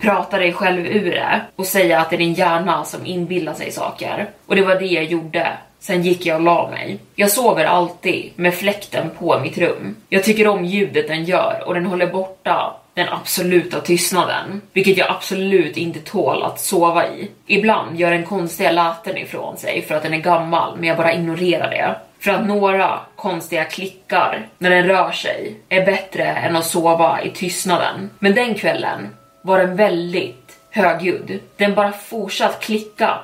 prata 0.00 0.38
dig 0.38 0.52
själv 0.52 0.86
ur 0.86 1.10
det 1.10 1.40
och 1.56 1.66
säga 1.66 2.00
att 2.00 2.10
det 2.10 2.16
är 2.16 2.18
din 2.18 2.34
hjärna 2.34 2.84
som 2.84 3.06
inbillar 3.06 3.54
sig 3.54 3.72
saker. 3.72 4.30
Och 4.46 4.56
det 4.56 4.62
var 4.62 4.74
det 4.74 4.86
jag 4.86 5.04
gjorde. 5.04 5.52
Sen 5.78 6.02
gick 6.02 6.26
jag 6.26 6.36
och 6.36 6.42
la 6.42 6.70
mig. 6.70 6.98
Jag 7.14 7.30
sover 7.30 7.64
alltid 7.64 8.32
med 8.36 8.54
fläkten 8.54 9.10
på 9.18 9.38
mitt 9.38 9.58
rum. 9.58 9.96
Jag 10.08 10.24
tycker 10.24 10.48
om 10.48 10.64
ljudet 10.64 11.08
den 11.08 11.24
gör 11.24 11.62
och 11.66 11.74
den 11.74 11.86
håller 11.86 12.06
borta 12.06 12.76
den 12.94 13.08
absoluta 13.08 13.80
tystnaden, 13.80 14.60
vilket 14.72 14.96
jag 14.96 15.10
absolut 15.10 15.76
inte 15.76 16.00
tål 16.00 16.42
att 16.42 16.60
sova 16.60 17.08
i. 17.08 17.30
Ibland 17.46 18.00
gör 18.00 18.10
den 18.10 18.24
konstiga 18.24 18.70
läten 18.70 19.16
ifrån 19.16 19.56
sig 19.56 19.82
för 19.82 19.94
att 19.94 20.02
den 20.02 20.14
är 20.14 20.18
gammal, 20.18 20.76
men 20.76 20.88
jag 20.88 20.96
bara 20.96 21.14
ignorerar 21.14 21.70
det. 21.70 21.94
För 22.18 22.30
att 22.30 22.46
några 22.46 23.00
konstiga 23.16 23.64
klickar 23.64 24.48
när 24.58 24.70
den 24.70 24.86
rör 24.86 25.10
sig 25.10 25.56
är 25.68 25.86
bättre 25.86 26.24
än 26.24 26.56
att 26.56 26.66
sova 26.66 27.22
i 27.22 27.30
tystnaden. 27.30 28.10
Men 28.18 28.34
den 28.34 28.54
kvällen 28.54 29.08
var 29.42 29.58
den 29.58 29.76
väldigt 29.76 30.58
högljudd. 30.70 31.40
Den 31.56 31.74
bara 31.74 31.92
fortsatt 31.92 32.60
klicka 32.60 33.18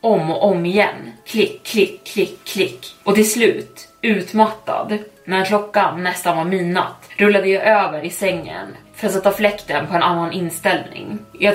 om 0.00 0.30
och 0.30 0.44
om 0.44 0.66
igen. 0.66 1.12
Klick, 1.26 1.62
klick, 1.62 2.04
klick, 2.04 2.44
klick. 2.44 2.94
Och 3.04 3.14
till 3.14 3.30
slut, 3.30 3.88
utmattad, 4.02 4.98
när 5.24 5.44
klockan 5.44 6.02
nästan 6.02 6.36
var 6.36 6.44
midnatt, 6.44 7.08
rullade 7.16 7.48
jag 7.48 7.66
över 7.66 8.04
i 8.04 8.10
sängen 8.10 8.76
för 8.94 9.06
att 9.06 9.12
sätta 9.12 9.32
fläkten 9.32 9.86
på 9.86 9.94
en 9.94 10.02
annan 10.02 10.32
inställning. 10.32 11.18
Jag 11.32 11.54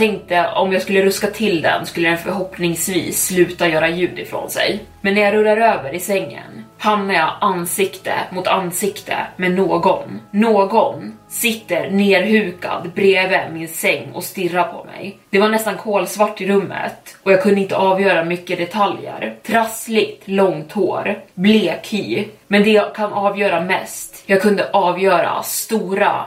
Tänkte 0.00 0.46
om 0.54 0.72
jag 0.72 0.82
skulle 0.82 1.02
ruska 1.02 1.26
till 1.26 1.62
den 1.62 1.86
skulle 1.86 2.08
den 2.08 2.18
förhoppningsvis 2.18 3.26
sluta 3.26 3.68
göra 3.68 3.88
ljud 3.88 4.18
ifrån 4.18 4.50
sig. 4.50 4.84
Men 5.00 5.14
när 5.14 5.22
jag 5.22 5.34
rullar 5.34 5.56
över 5.56 5.94
i 5.94 6.00
sängen 6.00 6.64
hamnar 6.78 7.14
jag 7.14 7.30
ansikte 7.40 8.12
mot 8.30 8.46
ansikte 8.46 9.16
med 9.36 9.52
någon. 9.52 10.20
Någon 10.30 11.18
sitter 11.28 11.90
nerhukad 11.90 12.90
bredvid 12.94 13.40
min 13.52 13.68
säng 13.68 14.12
och 14.12 14.24
stirrar 14.24 14.72
på 14.72 14.84
mig. 14.84 15.18
Det 15.30 15.38
var 15.38 15.48
nästan 15.48 15.76
kolsvart 15.76 16.40
i 16.40 16.46
rummet 16.46 17.16
och 17.22 17.32
jag 17.32 17.42
kunde 17.42 17.60
inte 17.60 17.76
avgöra 17.76 18.24
mycket 18.24 18.58
detaljer. 18.58 19.34
Trassligt, 19.42 20.28
långt 20.28 20.72
hår, 20.72 21.18
blek 21.34 21.92
hy. 21.92 22.24
Men 22.46 22.62
det 22.62 22.70
jag 22.70 22.94
kan 22.94 23.12
avgöra 23.12 23.60
mest, 23.60 24.22
jag 24.26 24.42
kunde 24.42 24.70
avgöra 24.70 25.42
stora, 25.42 26.24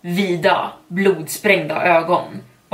vida, 0.00 0.72
blodsprängda 0.88 1.82
ögon 1.82 2.24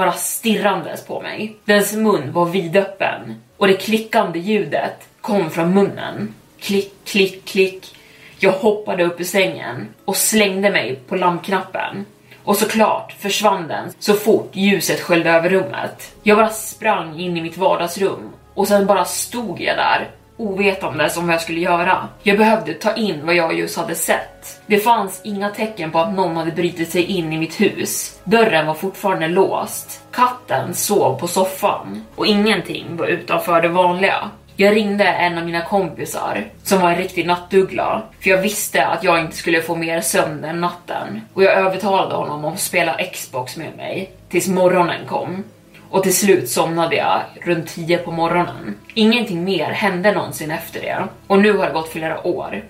bara 0.00 0.12
stirrandes 0.12 1.06
på 1.06 1.20
mig. 1.20 1.56
Dens 1.64 1.92
mun 1.92 2.32
var 2.32 2.46
vidöppen 2.46 3.42
och 3.56 3.66
det 3.66 3.74
klickande 3.74 4.38
ljudet 4.38 5.08
kom 5.20 5.50
från 5.50 5.74
munnen. 5.74 6.34
Klick, 6.60 6.92
klick, 7.04 7.44
klick. 7.44 7.96
Jag 8.38 8.52
hoppade 8.52 9.04
upp 9.04 9.20
ur 9.20 9.24
sängen 9.24 9.88
och 10.04 10.16
slängde 10.16 10.70
mig 10.70 11.00
på 11.08 11.16
lampknappen. 11.16 12.04
Och 12.44 12.56
såklart 12.56 13.12
försvann 13.18 13.68
den 13.68 13.92
så 13.98 14.14
fort 14.14 14.50
ljuset 14.52 15.00
sköljde 15.00 15.30
över 15.30 15.48
rummet. 15.48 16.14
Jag 16.22 16.38
bara 16.38 16.50
sprang 16.50 17.20
in 17.20 17.36
i 17.36 17.42
mitt 17.42 17.56
vardagsrum 17.56 18.30
och 18.54 18.68
sen 18.68 18.86
bara 18.86 19.04
stod 19.04 19.60
jag 19.60 19.76
där 19.76 20.08
ovetandes 20.40 21.16
om 21.16 21.26
vad 21.26 21.34
jag 21.34 21.42
skulle 21.42 21.60
göra. 21.60 22.08
Jag 22.22 22.38
behövde 22.38 22.74
ta 22.74 22.94
in 22.94 23.26
vad 23.26 23.34
jag 23.34 23.58
just 23.58 23.76
hade 23.76 23.94
sett. 23.94 24.60
Det 24.66 24.78
fanns 24.78 25.20
inga 25.24 25.50
tecken 25.50 25.90
på 25.90 25.98
att 25.98 26.14
någon 26.14 26.36
hade 26.36 26.52
brutit 26.52 26.90
sig 26.90 27.04
in 27.04 27.32
i 27.32 27.38
mitt 27.38 27.60
hus. 27.60 28.20
Dörren 28.24 28.66
var 28.66 28.74
fortfarande 28.74 29.28
låst. 29.28 30.02
Katten 30.12 30.74
sov 30.74 31.18
på 31.18 31.28
soffan 31.28 32.04
och 32.16 32.26
ingenting 32.26 32.96
var 32.96 33.06
utanför 33.06 33.62
det 33.62 33.68
vanliga. 33.68 34.30
Jag 34.56 34.76
ringde 34.76 35.04
en 35.04 35.38
av 35.38 35.44
mina 35.44 35.64
kompisar 35.64 36.44
som 36.62 36.80
var 36.80 36.90
en 36.90 36.96
riktig 36.96 37.26
nattuggla 37.26 38.02
för 38.20 38.30
jag 38.30 38.38
visste 38.38 38.86
att 38.86 39.04
jag 39.04 39.20
inte 39.20 39.36
skulle 39.36 39.62
få 39.62 39.76
mer 39.76 40.00
sömn 40.00 40.42
den 40.42 40.60
natten 40.60 41.20
och 41.34 41.42
jag 41.42 41.54
övertalade 41.54 42.14
honom 42.14 42.44
om 42.44 42.52
att 42.52 42.60
spela 42.60 42.96
Xbox 43.12 43.56
med 43.56 43.76
mig 43.76 44.12
tills 44.28 44.48
morgonen 44.48 45.06
kom 45.06 45.44
och 45.90 46.02
till 46.02 46.16
slut 46.16 46.48
somnade 46.48 46.96
jag 46.96 47.22
runt 47.42 47.68
10 47.68 47.98
på 47.98 48.10
morgonen. 48.10 48.76
Ingenting 48.94 49.44
mer 49.44 49.70
hände 49.70 50.12
någonsin 50.12 50.50
efter 50.50 50.80
det 50.80 51.04
och 51.26 51.38
nu 51.38 51.52
har 51.52 51.66
det 51.66 51.72
gått 51.72 51.88
flera 51.88 52.26
år. 52.26 52.64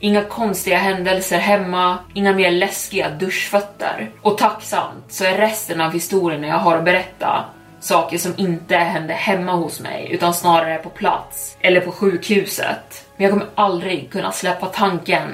Inga 0.00 0.22
konstiga 0.22 0.78
händelser 0.78 1.38
hemma, 1.38 1.98
inga 2.14 2.32
mer 2.32 2.50
läskiga 2.50 3.10
duschfötter. 3.10 4.10
Och 4.22 4.38
tacksamt 4.38 5.04
så 5.08 5.24
är 5.24 5.36
resten 5.36 5.80
av 5.80 5.92
historien 5.92 6.42
jag 6.42 6.58
har 6.58 6.76
att 6.76 6.84
berätta 6.84 7.44
saker 7.80 8.18
som 8.18 8.32
inte 8.36 8.76
hände 8.76 9.14
hemma 9.14 9.52
hos 9.52 9.80
mig 9.80 10.08
utan 10.10 10.34
snarare 10.34 10.78
på 10.78 10.88
plats 10.88 11.56
eller 11.60 11.80
på 11.80 11.92
sjukhuset. 11.92 13.06
Men 13.16 13.24
jag 13.24 13.32
kommer 13.32 13.48
aldrig 13.54 14.10
kunna 14.10 14.32
släppa 14.32 14.66
tanken 14.66 15.28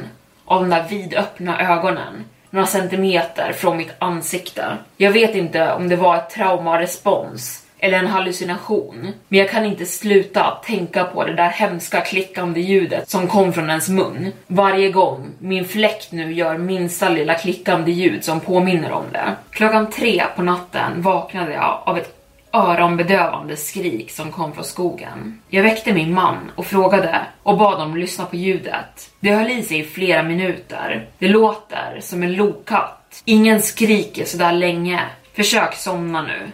av 0.44 0.60
de 0.60 0.70
där 0.70 0.88
vidöppna 0.88 1.76
ögonen 1.76 2.24
några 2.50 2.66
centimeter 2.66 3.52
från 3.52 3.76
mitt 3.76 3.94
ansikte. 3.98 4.76
Jag 4.96 5.10
vet 5.10 5.34
inte 5.34 5.72
om 5.72 5.88
det 5.88 5.96
var 5.96 6.16
ett 6.16 6.30
traumarespons 6.30 7.64
eller 7.78 7.98
en 7.98 8.06
hallucination, 8.06 9.12
men 9.28 9.38
jag 9.38 9.50
kan 9.50 9.64
inte 9.64 9.86
sluta 9.86 10.50
tänka 10.64 11.04
på 11.04 11.24
det 11.24 11.34
där 11.34 11.48
hemska 11.48 12.00
klickande 12.00 12.60
ljudet 12.60 13.08
som 13.08 13.28
kom 13.28 13.52
från 13.52 13.68
ens 13.70 13.88
mun. 13.88 14.32
Varje 14.46 14.90
gång 14.90 15.26
min 15.38 15.64
fläkt 15.64 16.12
nu 16.12 16.32
gör 16.32 16.58
minsta 16.58 17.08
lilla 17.08 17.34
klickande 17.34 17.92
ljud 17.92 18.24
som 18.24 18.40
påminner 18.40 18.92
om 18.92 19.04
det. 19.12 19.34
Klockan 19.50 19.90
tre 19.90 20.22
på 20.36 20.42
natten 20.42 21.02
vaknade 21.02 21.52
jag 21.52 21.82
av 21.84 21.98
ett 21.98 22.17
öronbedövande 22.52 23.56
skrik 23.56 24.10
som 24.10 24.32
kom 24.32 24.52
från 24.52 24.64
skogen. 24.64 25.42
Jag 25.48 25.62
väckte 25.62 25.92
min 25.92 26.14
man 26.14 26.50
och 26.56 26.66
frågade 26.66 27.20
och 27.42 27.58
bad 27.58 27.78
dem 27.78 27.96
lyssna 27.96 28.24
på 28.24 28.36
ljudet. 28.36 29.10
Det 29.20 29.34
höll 29.34 29.50
i 29.50 29.62
sig 29.62 29.78
i 29.78 29.84
flera 29.84 30.22
minuter. 30.22 31.08
Det 31.18 31.28
låter 31.28 31.98
som 32.00 32.22
en 32.22 32.34
lokatt. 32.34 33.22
Ingen 33.24 33.62
skriker 33.62 34.24
sådär 34.24 34.52
länge. 34.52 35.00
Försök 35.36 35.74
somna 35.74 36.22
nu. 36.22 36.50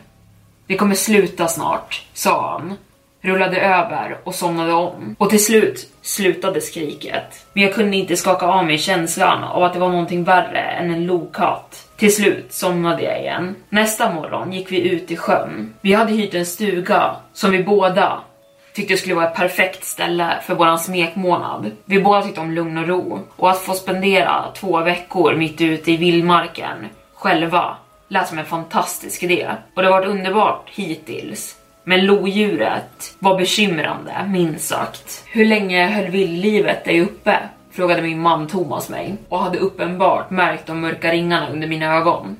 Det 0.66 0.76
kommer 0.76 0.94
sluta 0.94 1.48
snart, 1.48 2.06
sa 2.12 2.50
han. 2.50 2.74
Rullade 3.20 3.60
över 3.60 4.18
och 4.24 4.34
somnade 4.34 4.72
om. 4.72 5.16
Och 5.18 5.30
till 5.30 5.44
slut 5.44 5.92
slutade 6.02 6.60
skriket. 6.60 7.46
Men 7.52 7.62
jag 7.62 7.74
kunde 7.74 7.96
inte 7.96 8.16
skaka 8.16 8.46
av 8.46 8.66
mig 8.66 8.78
känslan 8.78 9.44
av 9.44 9.62
att 9.62 9.72
det 9.72 9.78
var 9.78 9.88
någonting 9.88 10.24
värre 10.24 10.60
än 10.60 10.90
en 10.90 11.06
lokatt. 11.06 11.88
Till 12.04 12.14
slut 12.14 12.52
somnade 12.52 13.02
jag 13.02 13.20
igen. 13.20 13.56
Nästa 13.68 14.14
morgon 14.14 14.52
gick 14.52 14.72
vi 14.72 14.88
ut 14.88 15.10
i 15.10 15.16
sjön. 15.16 15.74
Vi 15.80 15.92
hade 15.92 16.12
hyrt 16.12 16.34
en 16.34 16.46
stuga 16.46 17.16
som 17.32 17.50
vi 17.50 17.64
båda 17.64 18.20
tyckte 18.74 18.96
skulle 18.96 19.14
vara 19.14 19.28
ett 19.28 19.36
perfekt 19.36 19.84
ställe 19.84 20.38
för 20.42 20.54
våran 20.54 20.78
smekmånad. 20.78 21.70
Vi 21.84 22.00
båda 22.00 22.22
tyckte 22.22 22.40
om 22.40 22.50
lugn 22.50 22.78
och 22.78 22.88
ro 22.88 23.20
och 23.36 23.50
att 23.50 23.60
få 23.60 23.74
spendera 23.74 24.44
två 24.54 24.80
veckor 24.80 25.34
mitt 25.34 25.60
ute 25.60 25.92
i 25.92 25.96
vildmarken 25.96 26.86
själva 27.14 27.76
lät 28.08 28.28
som 28.28 28.38
en 28.38 28.44
fantastisk 28.44 29.22
idé 29.22 29.48
och 29.76 29.82
det 29.82 29.88
har 29.88 30.00
varit 30.00 30.10
underbart 30.10 30.70
hittills. 30.70 31.56
Men 31.84 32.06
lodjuret 32.06 33.16
var 33.18 33.38
bekymrande, 33.38 34.12
minst 34.28 34.68
sagt. 34.68 35.24
Hur 35.26 35.44
länge 35.44 35.86
höll 35.86 36.10
vildlivet 36.10 36.84
dig 36.84 37.00
uppe? 37.00 37.38
Frågade 37.74 38.02
min 38.02 38.20
man 38.20 38.46
Thomas 38.46 38.88
mig 38.88 39.16
och 39.28 39.38
hade 39.38 39.58
uppenbart 39.58 40.30
märkt 40.30 40.66
de 40.66 40.80
mörka 40.80 41.12
ringarna 41.12 41.50
under 41.50 41.68
mina 41.68 41.96
ögon. 41.96 42.36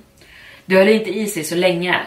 Det 0.66 0.76
höll 0.76 0.88
inte 0.88 1.10
i 1.10 1.26
sig 1.26 1.44
så 1.44 1.54
länge. 1.54 2.00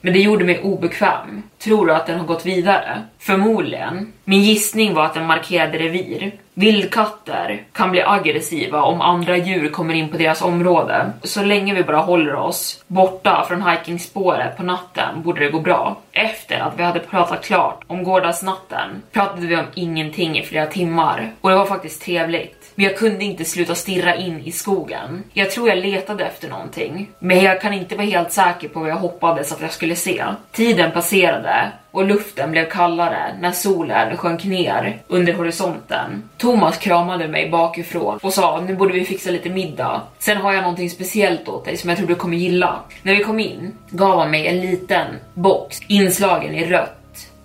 Men 0.00 0.12
det 0.12 0.18
gjorde 0.18 0.44
mig 0.44 0.60
obekväm. 0.62 1.42
Tror 1.58 1.86
du 1.86 1.94
att 1.94 2.06
den 2.06 2.18
har 2.18 2.26
gått 2.26 2.46
vidare? 2.46 3.02
Förmodligen. 3.18 4.12
Min 4.24 4.42
gissning 4.42 4.94
var 4.94 5.04
att 5.04 5.14
den 5.14 5.26
markerade 5.26 5.78
revir. 5.78 6.32
Vildkatter 6.58 7.62
kan 7.72 7.90
bli 7.90 8.02
aggressiva 8.02 8.82
om 8.82 9.00
andra 9.00 9.36
djur 9.36 9.68
kommer 9.68 9.94
in 9.94 10.08
på 10.08 10.16
deras 10.16 10.42
område. 10.42 11.12
Så 11.22 11.42
länge 11.42 11.74
vi 11.74 11.82
bara 11.82 11.96
håller 11.96 12.34
oss 12.34 12.84
borta 12.86 13.44
från 13.48 13.62
hikingspåret 13.62 14.56
på 14.56 14.62
natten 14.62 15.22
borde 15.22 15.40
det 15.40 15.50
gå 15.50 15.60
bra. 15.60 15.96
Efter 16.12 16.58
att 16.58 16.78
vi 16.78 16.82
hade 16.82 17.00
pratat 17.00 17.44
klart 17.44 17.84
om 17.86 18.04
gårdagsnatten 18.04 19.02
pratade 19.12 19.46
vi 19.46 19.56
om 19.56 19.64
ingenting 19.74 20.38
i 20.38 20.42
flera 20.42 20.66
timmar 20.66 21.32
och 21.40 21.50
det 21.50 21.56
var 21.56 21.66
faktiskt 21.66 22.02
trevligt. 22.02 22.65
Men 22.78 22.84
jag 22.84 22.96
kunde 22.96 23.24
inte 23.24 23.44
sluta 23.44 23.74
stirra 23.74 24.14
in 24.16 24.40
i 24.40 24.52
skogen. 24.52 25.22
Jag 25.32 25.50
tror 25.50 25.68
jag 25.68 25.78
letade 25.78 26.24
efter 26.24 26.48
någonting, 26.48 27.10
men 27.18 27.40
jag 27.40 27.60
kan 27.60 27.72
inte 27.72 27.96
vara 27.96 28.06
helt 28.06 28.32
säker 28.32 28.68
på 28.68 28.80
vad 28.80 28.90
jag 28.90 28.96
hoppades 28.96 29.52
att 29.52 29.60
jag 29.60 29.72
skulle 29.72 29.96
se. 29.96 30.24
Tiden 30.52 30.92
passerade 30.92 31.72
och 31.90 32.04
luften 32.04 32.50
blev 32.50 32.70
kallare 32.70 33.36
när 33.40 33.52
solen 33.52 34.16
sjönk 34.16 34.44
ner 34.44 34.98
under 35.06 35.32
horisonten. 35.32 36.22
Thomas 36.36 36.78
kramade 36.78 37.28
mig 37.28 37.50
bakifrån 37.50 38.18
och 38.22 38.32
sa 38.32 38.60
nu 38.60 38.74
borde 38.74 38.92
vi 38.92 39.04
fixa 39.04 39.30
lite 39.30 39.50
middag. 39.50 40.02
Sen 40.18 40.36
har 40.36 40.52
jag 40.52 40.62
någonting 40.62 40.90
speciellt 40.90 41.48
åt 41.48 41.64
dig 41.64 41.76
som 41.76 41.90
jag 41.90 41.98
tror 41.98 42.08
du 42.08 42.14
kommer 42.14 42.36
gilla. 42.36 42.80
När 43.02 43.14
vi 43.14 43.24
kom 43.24 43.40
in 43.40 43.72
gav 43.90 44.18
han 44.18 44.30
mig 44.30 44.46
en 44.46 44.60
liten 44.60 45.06
box 45.34 45.80
inslagen 45.88 46.54
i 46.54 46.64
rött 46.64 46.96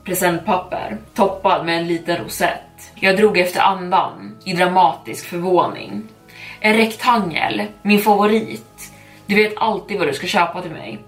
presentpapper 0.03 0.97
toppad 1.13 1.65
med 1.65 1.77
en 1.77 1.87
liten 1.87 2.17
rosett. 2.17 2.70
Jag 3.03 3.17
drog 3.17 3.37
efter 3.37 3.61
andan 3.61 4.37
i 4.45 4.53
dramatisk 4.53 5.25
förvåning. 5.25 6.03
En 6.59 6.73
rektangel, 6.77 7.63
min 7.81 7.99
favorit. 7.99 8.91
Du 9.25 9.35
vet 9.35 9.53
alltid 9.57 9.99
vad 9.99 10.07
du 10.07 10.13
ska 10.13 10.27
köpa 10.27 10.61
till 10.61 10.71
mig. 10.71 10.99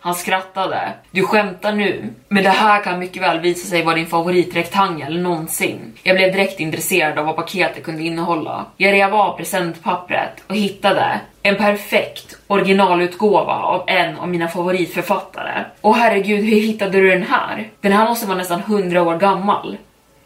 Han 0.00 0.14
skrattade. 0.14 0.92
Du 1.10 1.22
skämtar 1.22 1.72
nu, 1.72 2.04
men 2.28 2.44
det 2.44 2.50
här 2.50 2.84
kan 2.84 2.98
mycket 2.98 3.22
väl 3.22 3.40
visa 3.40 3.66
sig 3.66 3.84
vara 3.84 3.94
din 3.94 4.06
favoritrektangel 4.06 5.20
någonsin. 5.20 5.92
Jag 6.02 6.16
blev 6.16 6.32
direkt 6.32 6.60
intresserad 6.60 7.18
av 7.18 7.26
vad 7.26 7.36
paketet 7.36 7.84
kunde 7.84 8.02
innehålla. 8.02 8.66
Jag 8.76 8.92
rev 8.92 9.14
av 9.14 9.36
presentpappret 9.36 10.44
och 10.46 10.56
hittade 10.56 11.20
en 11.42 11.56
perfekt 11.56 12.36
originalutgåva 12.46 13.54
av 13.54 13.84
en 13.86 14.16
av 14.16 14.28
mina 14.28 14.48
favoritförfattare. 14.48 15.64
Och 15.80 15.96
herregud, 15.96 16.44
hur 16.44 16.60
hittade 16.60 17.00
du 17.00 17.08
den 17.10 17.22
här? 17.22 17.70
Den 17.80 17.92
här 17.92 18.08
måste 18.08 18.26
vara 18.26 18.38
nästan 18.38 18.60
100 18.60 19.02
år 19.02 19.16
gammal. 19.16 19.76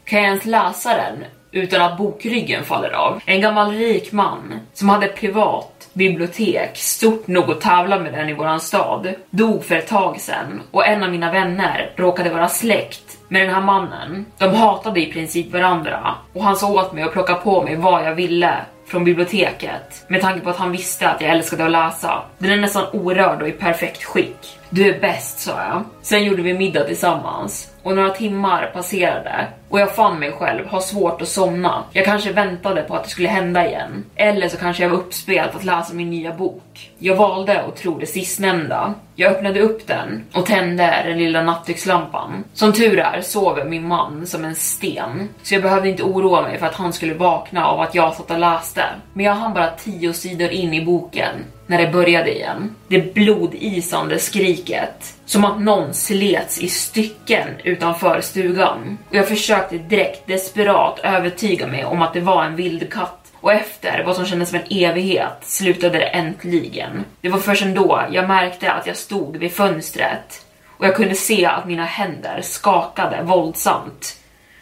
Kan 0.07 0.19
jag 0.19 0.27
ens 0.27 0.45
läsa 0.45 0.97
den 0.97 1.25
utan 1.51 1.81
att 1.81 1.97
bokryggen 1.97 2.63
faller 2.63 2.89
av? 2.89 3.21
En 3.25 3.41
gammal 3.41 3.71
rik 3.71 4.11
man 4.11 4.59
som 4.73 4.89
hade 4.89 5.07
privat 5.07 5.89
bibliotek, 5.93 6.77
stort 6.77 7.27
nog 7.27 7.51
att 7.51 7.61
tävla 7.61 7.99
med 7.99 8.13
den 8.13 8.29
i 8.29 8.33
våran 8.33 8.59
stad, 8.59 9.13
dog 9.29 9.65
för 9.65 9.75
ett 9.75 9.87
tag 9.87 10.19
sedan 10.19 10.61
och 10.71 10.87
en 10.87 11.03
av 11.03 11.11
mina 11.11 11.31
vänner 11.31 11.91
råkade 11.95 12.29
vara 12.29 12.49
släkt 12.49 13.17
med 13.27 13.41
den 13.41 13.53
här 13.53 13.61
mannen. 13.61 14.25
De 14.37 14.55
hatade 14.55 15.01
i 15.01 15.11
princip 15.11 15.53
varandra 15.53 16.15
och 16.33 16.43
han 16.43 16.55
sa 16.55 16.73
åt 16.73 16.93
mig 16.93 17.03
att 17.03 17.13
plocka 17.13 17.35
på 17.35 17.61
mig 17.61 17.75
vad 17.75 18.05
jag 18.05 18.15
ville 18.15 18.55
från 18.87 19.03
biblioteket 19.03 20.05
med 20.07 20.21
tanke 20.21 20.39
på 20.39 20.49
att 20.49 20.57
han 20.57 20.71
visste 20.71 21.09
att 21.09 21.21
jag 21.21 21.31
älskade 21.31 21.65
att 21.65 21.71
läsa. 21.71 22.21
Den 22.37 22.51
är 22.51 22.57
nästan 22.57 22.85
orörd 22.93 23.41
och 23.41 23.47
i 23.47 23.51
perfekt 23.51 24.03
skick. 24.03 24.59
Du 24.69 24.95
är 24.95 24.99
bäst, 24.99 25.39
sa 25.39 25.51
jag. 25.51 25.83
Sen 26.01 26.23
gjorde 26.23 26.41
vi 26.41 26.53
middag 26.53 26.83
tillsammans 26.83 27.73
och 27.87 27.95
några 27.95 28.09
timmar 28.09 28.71
passerade 28.73 29.47
och 29.69 29.79
jag 29.79 29.95
fann 29.95 30.19
mig 30.19 30.31
själv 30.31 30.67
ha 30.67 30.81
svårt 30.81 31.21
att 31.21 31.27
somna. 31.27 31.83
Jag 31.91 32.05
kanske 32.05 32.31
väntade 32.31 32.81
på 32.81 32.95
att 32.95 33.03
det 33.03 33.09
skulle 33.09 33.29
hända 33.29 33.67
igen. 33.67 34.05
Eller 34.15 34.49
så 34.49 34.57
kanske 34.57 34.83
jag 34.83 34.89
var 34.89 34.97
uppspelt 34.97 35.55
att 35.55 35.63
läsa 35.63 35.93
min 35.93 36.09
nya 36.09 36.33
bok. 36.33 36.91
Jag 36.97 37.15
valde 37.15 37.61
att 37.61 37.75
tro 37.75 37.97
det 37.99 38.05
sistnämnda. 38.05 38.93
Jag 39.15 39.31
öppnade 39.31 39.59
upp 39.59 39.87
den 39.87 40.23
och 40.33 40.45
tände 40.45 41.03
den 41.05 41.17
lilla 41.17 41.41
nattdukslampan. 41.41 42.43
Som 42.53 42.73
tur 42.73 42.99
är 42.99 43.21
sover 43.21 43.65
min 43.65 43.87
man 43.87 44.27
som 44.27 44.45
en 44.45 44.55
sten, 44.55 45.29
så 45.43 45.53
jag 45.53 45.63
behövde 45.63 45.89
inte 45.89 46.03
oroa 46.03 46.41
mig 46.41 46.57
för 46.57 46.65
att 46.65 46.75
han 46.75 46.93
skulle 46.93 47.13
vakna 47.13 47.65
av 47.65 47.81
att 47.81 47.95
jag 47.95 48.13
satt 48.13 48.31
och 48.31 48.39
läste. 48.39 48.83
Men 49.13 49.25
jag 49.25 49.33
hann 49.33 49.53
bara 49.53 49.69
tio 49.69 50.13
sidor 50.13 50.49
in 50.49 50.73
i 50.73 50.85
boken 50.85 51.35
när 51.67 51.77
det 51.77 51.91
började 51.91 52.35
igen. 52.35 52.75
Det 52.87 53.13
blodisande 53.13 54.19
skriket. 54.19 55.15
Som 55.25 55.45
att 55.45 55.61
någon 55.61 55.93
slets 55.93 56.59
i 56.59 56.67
stycken 56.67 57.47
utanför 57.63 58.21
stugan. 58.21 58.97
Och 59.09 59.15
jag 59.15 59.27
försökte 59.27 59.77
direkt 59.77 60.27
desperat 60.27 60.99
övertyga 61.03 61.67
mig 61.67 61.85
om 61.85 62.01
att 62.01 62.13
det 62.13 62.21
var 62.21 62.43
en 62.43 62.55
vildkatt. 62.55 63.31
Och 63.39 63.53
efter 63.53 64.03
vad 64.03 64.15
som 64.15 64.25
kändes 64.25 64.49
som 64.49 64.59
en 64.59 64.77
evighet 64.83 65.37
slutade 65.41 65.97
det 65.97 66.05
äntligen. 66.05 67.05
Det 67.21 67.29
var 67.29 67.39
först 67.39 67.65
då 67.65 68.01
jag 68.11 68.27
märkte 68.27 68.71
att 68.71 68.87
jag 68.87 68.97
stod 68.97 69.37
vid 69.37 69.51
fönstret 69.51 70.45
och 70.77 70.85
jag 70.85 70.95
kunde 70.95 71.15
se 71.15 71.45
att 71.45 71.65
mina 71.65 71.85
händer 71.85 72.41
skakade 72.41 73.23
våldsamt 73.23 74.17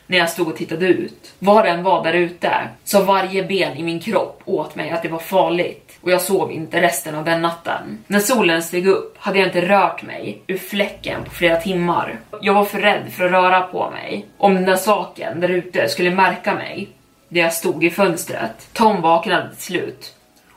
när 0.07 0.17
jag 0.17 0.29
stod 0.29 0.47
och 0.47 0.55
tittade 0.55 0.87
ut. 0.87 1.33
Var 1.39 1.63
den 1.63 1.83
var 1.83 2.03
där 2.03 2.13
ute 2.13 2.51
så 2.83 3.01
varje 3.01 3.43
ben 3.43 3.77
i 3.77 3.83
min 3.83 3.99
kropp 3.99 4.41
åt 4.45 4.75
mig 4.75 4.89
att 4.89 5.03
det 5.03 5.09
var 5.09 5.19
farligt 5.19 5.84
och 6.05 6.11
jag 6.11 6.21
sov 6.21 6.51
inte 6.51 6.81
resten 6.81 7.15
av 7.15 7.25
den 7.25 7.41
natten. 7.41 8.03
När 8.07 8.19
solen 8.19 8.63
steg 8.63 8.87
upp 8.87 9.17
hade 9.17 9.39
jag 9.39 9.47
inte 9.47 9.61
rört 9.61 10.03
mig 10.03 10.41
ur 10.47 10.57
fläcken 10.57 11.23
på 11.23 11.29
flera 11.29 11.55
timmar. 11.55 12.19
Jag 12.41 12.53
var 12.53 12.65
för 12.65 12.79
rädd 12.79 13.11
för 13.11 13.25
att 13.25 13.31
röra 13.31 13.61
på 13.61 13.91
mig. 13.91 14.25
Om 14.37 14.55
den 14.55 14.65
där 14.65 14.75
saken 14.75 15.39
där 15.39 15.49
ute 15.49 15.89
skulle 15.89 16.11
märka 16.11 16.55
mig, 16.55 16.89
där 17.29 17.41
jag 17.41 17.53
stod 17.53 17.83
i 17.83 17.89
fönstret. 17.89 18.69
Tom 18.73 19.01
vaknade 19.01 19.49
till 19.49 19.63
slut 19.63 20.14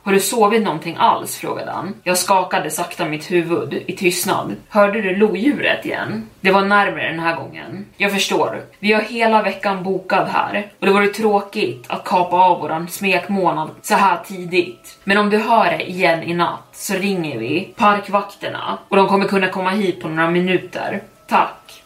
har 0.09 0.13
du 0.13 0.19
sovit 0.19 0.63
någonting 0.63 0.95
alls? 0.99 1.37
frågade 1.37 1.71
han. 1.71 1.93
Jag 2.03 2.17
skakade 2.17 2.71
sakta 2.71 3.05
mitt 3.05 3.31
huvud 3.31 3.83
i 3.87 3.95
tystnad. 3.95 4.55
Hörde 4.69 5.01
du 5.01 5.15
lodjuret 5.15 5.85
igen? 5.85 6.29
Det 6.41 6.51
var 6.51 6.61
närmare 6.61 7.09
den 7.09 7.19
här 7.19 7.35
gången. 7.35 7.85
Jag 7.97 8.11
förstår. 8.11 8.61
Vi 8.79 8.93
har 8.93 9.01
hela 9.01 9.41
veckan 9.41 9.83
bokad 9.83 10.27
här 10.27 10.71
och 10.79 10.85
det 10.85 10.93
vore 10.93 11.07
tråkigt 11.07 11.85
att 11.87 12.03
kapa 12.03 12.35
av 12.35 12.61
våran 12.61 12.87
smekmånad 12.87 13.69
så 13.81 13.95
här 13.95 14.19
tidigt. 14.27 14.99
Men 15.03 15.17
om 15.17 15.29
du 15.29 15.37
hör 15.37 15.77
det 15.77 15.89
igen 15.89 16.23
i 16.23 16.33
natt 16.33 16.67
så 16.71 16.93
ringer 16.93 17.39
vi 17.39 17.73
parkvakterna 17.77 18.77
och 18.89 18.97
de 18.97 19.07
kommer 19.07 19.25
kunna 19.25 19.49
komma 19.49 19.69
hit 19.69 20.01
på 20.01 20.07
några 20.07 20.29
minuter. 20.29 21.01
Tack. 21.27 21.83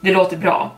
Det 0.00 0.12
låter 0.12 0.36
bra. 0.36 0.70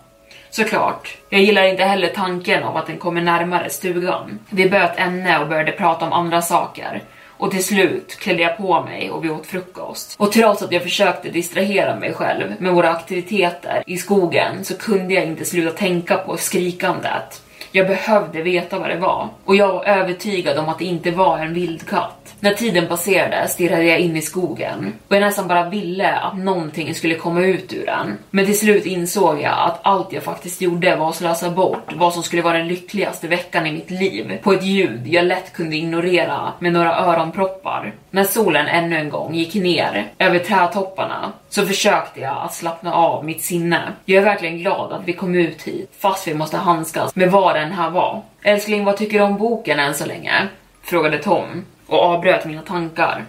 Såklart. 0.56 1.16
Jag 1.28 1.40
gillar 1.40 1.64
inte 1.64 1.84
heller 1.84 2.08
tanken 2.08 2.62
av 2.62 2.76
att 2.76 2.86
den 2.86 2.98
kommer 2.98 3.22
närmare 3.22 3.70
stugan. 3.70 4.38
Vi 4.50 4.70
böt 4.70 4.98
ämne 4.98 5.38
och 5.38 5.48
började 5.48 5.72
prata 5.72 6.06
om 6.06 6.12
andra 6.12 6.42
saker. 6.42 7.02
Och 7.28 7.50
till 7.50 7.64
slut 7.64 8.16
klädde 8.20 8.42
jag 8.42 8.56
på 8.56 8.82
mig 8.82 9.10
och 9.10 9.24
vi 9.24 9.30
åt 9.30 9.46
frukost. 9.46 10.14
Och 10.18 10.32
trots 10.32 10.62
att 10.62 10.72
jag 10.72 10.82
försökte 10.82 11.28
distrahera 11.28 11.96
mig 11.96 12.12
själv 12.12 12.54
med 12.58 12.72
våra 12.72 12.90
aktiviteter 12.90 13.82
i 13.86 13.96
skogen 13.96 14.64
så 14.64 14.78
kunde 14.78 15.14
jag 15.14 15.24
inte 15.24 15.44
sluta 15.44 15.76
tänka 15.76 16.16
på 16.16 16.36
skrikandet. 16.36 17.42
Jag 17.72 17.86
behövde 17.86 18.42
veta 18.42 18.78
vad 18.78 18.88
det 18.88 18.98
var. 18.98 19.28
Och 19.44 19.56
jag 19.56 19.68
var 19.72 19.84
övertygad 19.84 20.58
om 20.58 20.68
att 20.68 20.78
det 20.78 20.84
inte 20.84 21.10
var 21.10 21.38
en 21.38 21.54
vildkatt. 21.54 22.23
När 22.44 22.54
tiden 22.54 22.86
passerade 22.86 23.48
stirrade 23.48 23.84
jag 23.84 23.98
in 23.98 24.16
i 24.16 24.22
skogen 24.22 24.92
och 25.08 25.16
jag 25.16 25.20
nästan 25.20 25.48
bara 25.48 25.68
ville 25.68 26.12
att 26.12 26.38
någonting 26.38 26.94
skulle 26.94 27.14
komma 27.14 27.40
ut 27.40 27.72
ur 27.72 27.86
den. 27.86 28.18
Men 28.30 28.46
till 28.46 28.58
slut 28.58 28.86
insåg 28.86 29.40
jag 29.40 29.58
att 29.58 29.80
allt 29.82 30.12
jag 30.12 30.22
faktiskt 30.22 30.60
gjorde 30.60 30.96
var 30.96 31.08
att 31.08 31.16
slösa 31.16 31.50
bort 31.50 31.92
vad 31.94 32.14
som 32.14 32.22
skulle 32.22 32.42
vara 32.42 32.58
den 32.58 32.68
lyckligaste 32.68 33.28
veckan 33.28 33.66
i 33.66 33.72
mitt 33.72 33.90
liv 33.90 34.38
på 34.42 34.52
ett 34.52 34.62
ljud 34.62 35.06
jag 35.06 35.24
lätt 35.24 35.52
kunde 35.52 35.76
ignorera 35.76 36.52
med 36.58 36.72
några 36.72 36.96
öronproppar. 36.96 37.94
När 38.10 38.24
solen 38.24 38.66
ännu 38.66 38.96
en 38.96 39.08
gång 39.08 39.34
gick 39.34 39.54
ner 39.54 40.12
över 40.18 40.38
trädtopparna 40.38 41.32
så 41.48 41.66
försökte 41.66 42.20
jag 42.20 42.36
att 42.36 42.54
slappna 42.54 42.94
av 42.94 43.24
mitt 43.24 43.42
sinne. 43.42 43.82
Jag 44.04 44.22
är 44.22 44.24
verkligen 44.24 44.58
glad 44.58 44.92
att 44.92 45.04
vi 45.04 45.12
kom 45.12 45.34
ut 45.34 45.62
hit 45.62 45.92
fast 45.98 46.28
vi 46.28 46.34
måste 46.34 46.56
handskas 46.56 47.16
med 47.16 47.30
vad 47.30 47.56
den 47.56 47.72
här 47.72 47.90
var. 47.90 48.22
Älskling, 48.42 48.84
vad 48.84 48.96
tycker 48.96 49.18
du 49.18 49.24
om 49.24 49.36
boken 49.36 49.78
än 49.78 49.94
så 49.94 50.06
länge? 50.06 50.48
Frågade 50.82 51.18
Tom 51.18 51.64
och 51.86 52.02
avbröt 52.02 52.44
mina 52.44 52.62
tankar. 52.62 53.24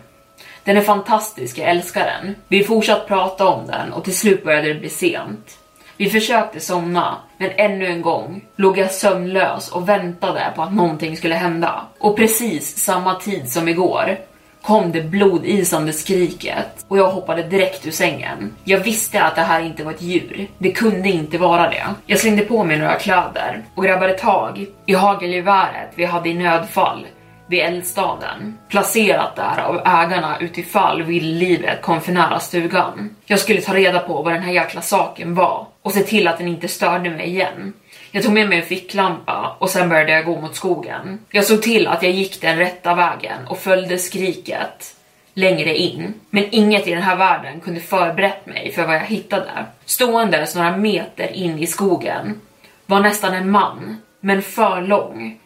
Den 0.63 0.77
är 0.77 0.81
fantastisk, 0.81 1.57
jag 1.57 1.69
älskar 1.69 2.05
den. 2.05 2.35
Vi 2.47 2.63
fortsatte 2.63 3.07
prata 3.07 3.47
om 3.47 3.67
den 3.67 3.93
och 3.93 4.03
till 4.03 4.17
slut 4.17 4.43
började 4.43 4.73
det 4.73 4.79
bli 4.79 4.89
sent. 4.89 5.57
Vi 5.97 6.09
försökte 6.09 6.59
somna, 6.59 7.17
men 7.37 7.51
ännu 7.55 7.87
en 7.87 8.01
gång 8.01 8.45
låg 8.55 8.77
jag 8.77 8.91
sömnlös 8.91 9.71
och 9.71 9.89
väntade 9.89 10.53
på 10.55 10.61
att 10.61 10.73
någonting 10.73 11.17
skulle 11.17 11.35
hända. 11.35 11.81
Och 11.99 12.17
precis 12.17 12.77
samma 12.77 13.15
tid 13.15 13.51
som 13.51 13.67
igår 13.67 14.17
kom 14.61 14.91
det 14.91 15.01
blodisande 15.01 15.93
skriket 15.93 16.85
och 16.87 16.97
jag 16.97 17.09
hoppade 17.09 17.43
direkt 17.43 17.87
ur 17.87 17.91
sängen. 17.91 18.55
Jag 18.63 18.79
visste 18.79 19.23
att 19.23 19.35
det 19.35 19.41
här 19.41 19.61
inte 19.61 19.83
var 19.83 19.91
ett 19.91 20.01
djur. 20.01 20.47
Det 20.57 20.71
kunde 20.71 21.09
inte 21.09 21.37
vara 21.37 21.69
det. 21.69 21.85
Jag 22.05 22.19
slängde 22.19 22.45
på 22.45 22.63
mig 22.63 22.77
några 22.77 22.95
kläder 22.95 23.63
och 23.75 23.83
grabbade 23.83 24.13
tag 24.13 24.65
i 24.85 24.93
hagelgeväret 24.93 25.91
vi 25.95 26.05
hade 26.05 26.29
i 26.29 26.33
nödfall 26.33 27.05
vid 27.47 27.60
eldstaden. 27.60 28.58
Placerat 28.69 29.36
där 29.36 29.62
av 29.62 29.81
ägarna 29.86 30.39
utifall 30.39 31.03
vildlivet 31.03 31.81
kom 31.81 32.01
för 32.01 32.12
nära 32.12 32.39
stugan. 32.39 33.15
Jag 33.25 33.39
skulle 33.39 33.62
ta 33.62 33.73
reda 33.73 33.99
på 33.99 34.21
vad 34.21 34.34
den 34.34 34.43
här 34.43 34.53
jäkla 34.53 34.81
saken 34.81 35.36
var 35.36 35.65
och 35.81 35.91
se 35.91 36.03
till 36.03 36.27
att 36.27 36.38
den 36.38 36.47
inte 36.47 36.67
störde 36.67 37.10
mig 37.10 37.27
igen. 37.27 37.73
Jag 38.12 38.23
tog 38.23 38.34
med 38.34 38.49
mig 38.49 38.60
en 38.60 38.65
ficklampa 38.65 39.55
och 39.60 39.69
sen 39.69 39.89
började 39.89 40.12
jag 40.12 40.25
gå 40.25 40.41
mot 40.41 40.55
skogen. 40.55 41.19
Jag 41.29 41.45
såg 41.45 41.62
till 41.62 41.88
att 41.88 42.03
jag 42.03 42.12
gick 42.12 42.41
den 42.41 42.58
rätta 42.58 42.95
vägen 42.95 43.47
och 43.47 43.58
följde 43.58 43.97
skriket 43.97 44.95
längre 45.34 45.77
in. 45.77 46.13
Men 46.29 46.45
inget 46.51 46.88
i 46.88 46.91
den 46.91 47.03
här 47.03 47.15
världen 47.15 47.60
kunde 47.60 47.79
förberett 47.79 48.45
mig 48.45 48.71
för 48.71 48.86
vad 48.86 48.95
jag 48.95 48.99
hittade. 48.99 49.65
Ståendes 49.86 50.55
några 50.55 50.77
meter 50.77 51.31
in 51.31 51.60
i 51.60 51.67
skogen 51.67 52.41
var 52.86 52.99
nästan 52.99 53.34
en 53.34 53.51
man, 53.51 54.01
men 54.19 54.41
för 54.41 54.81
lång. 54.81 55.39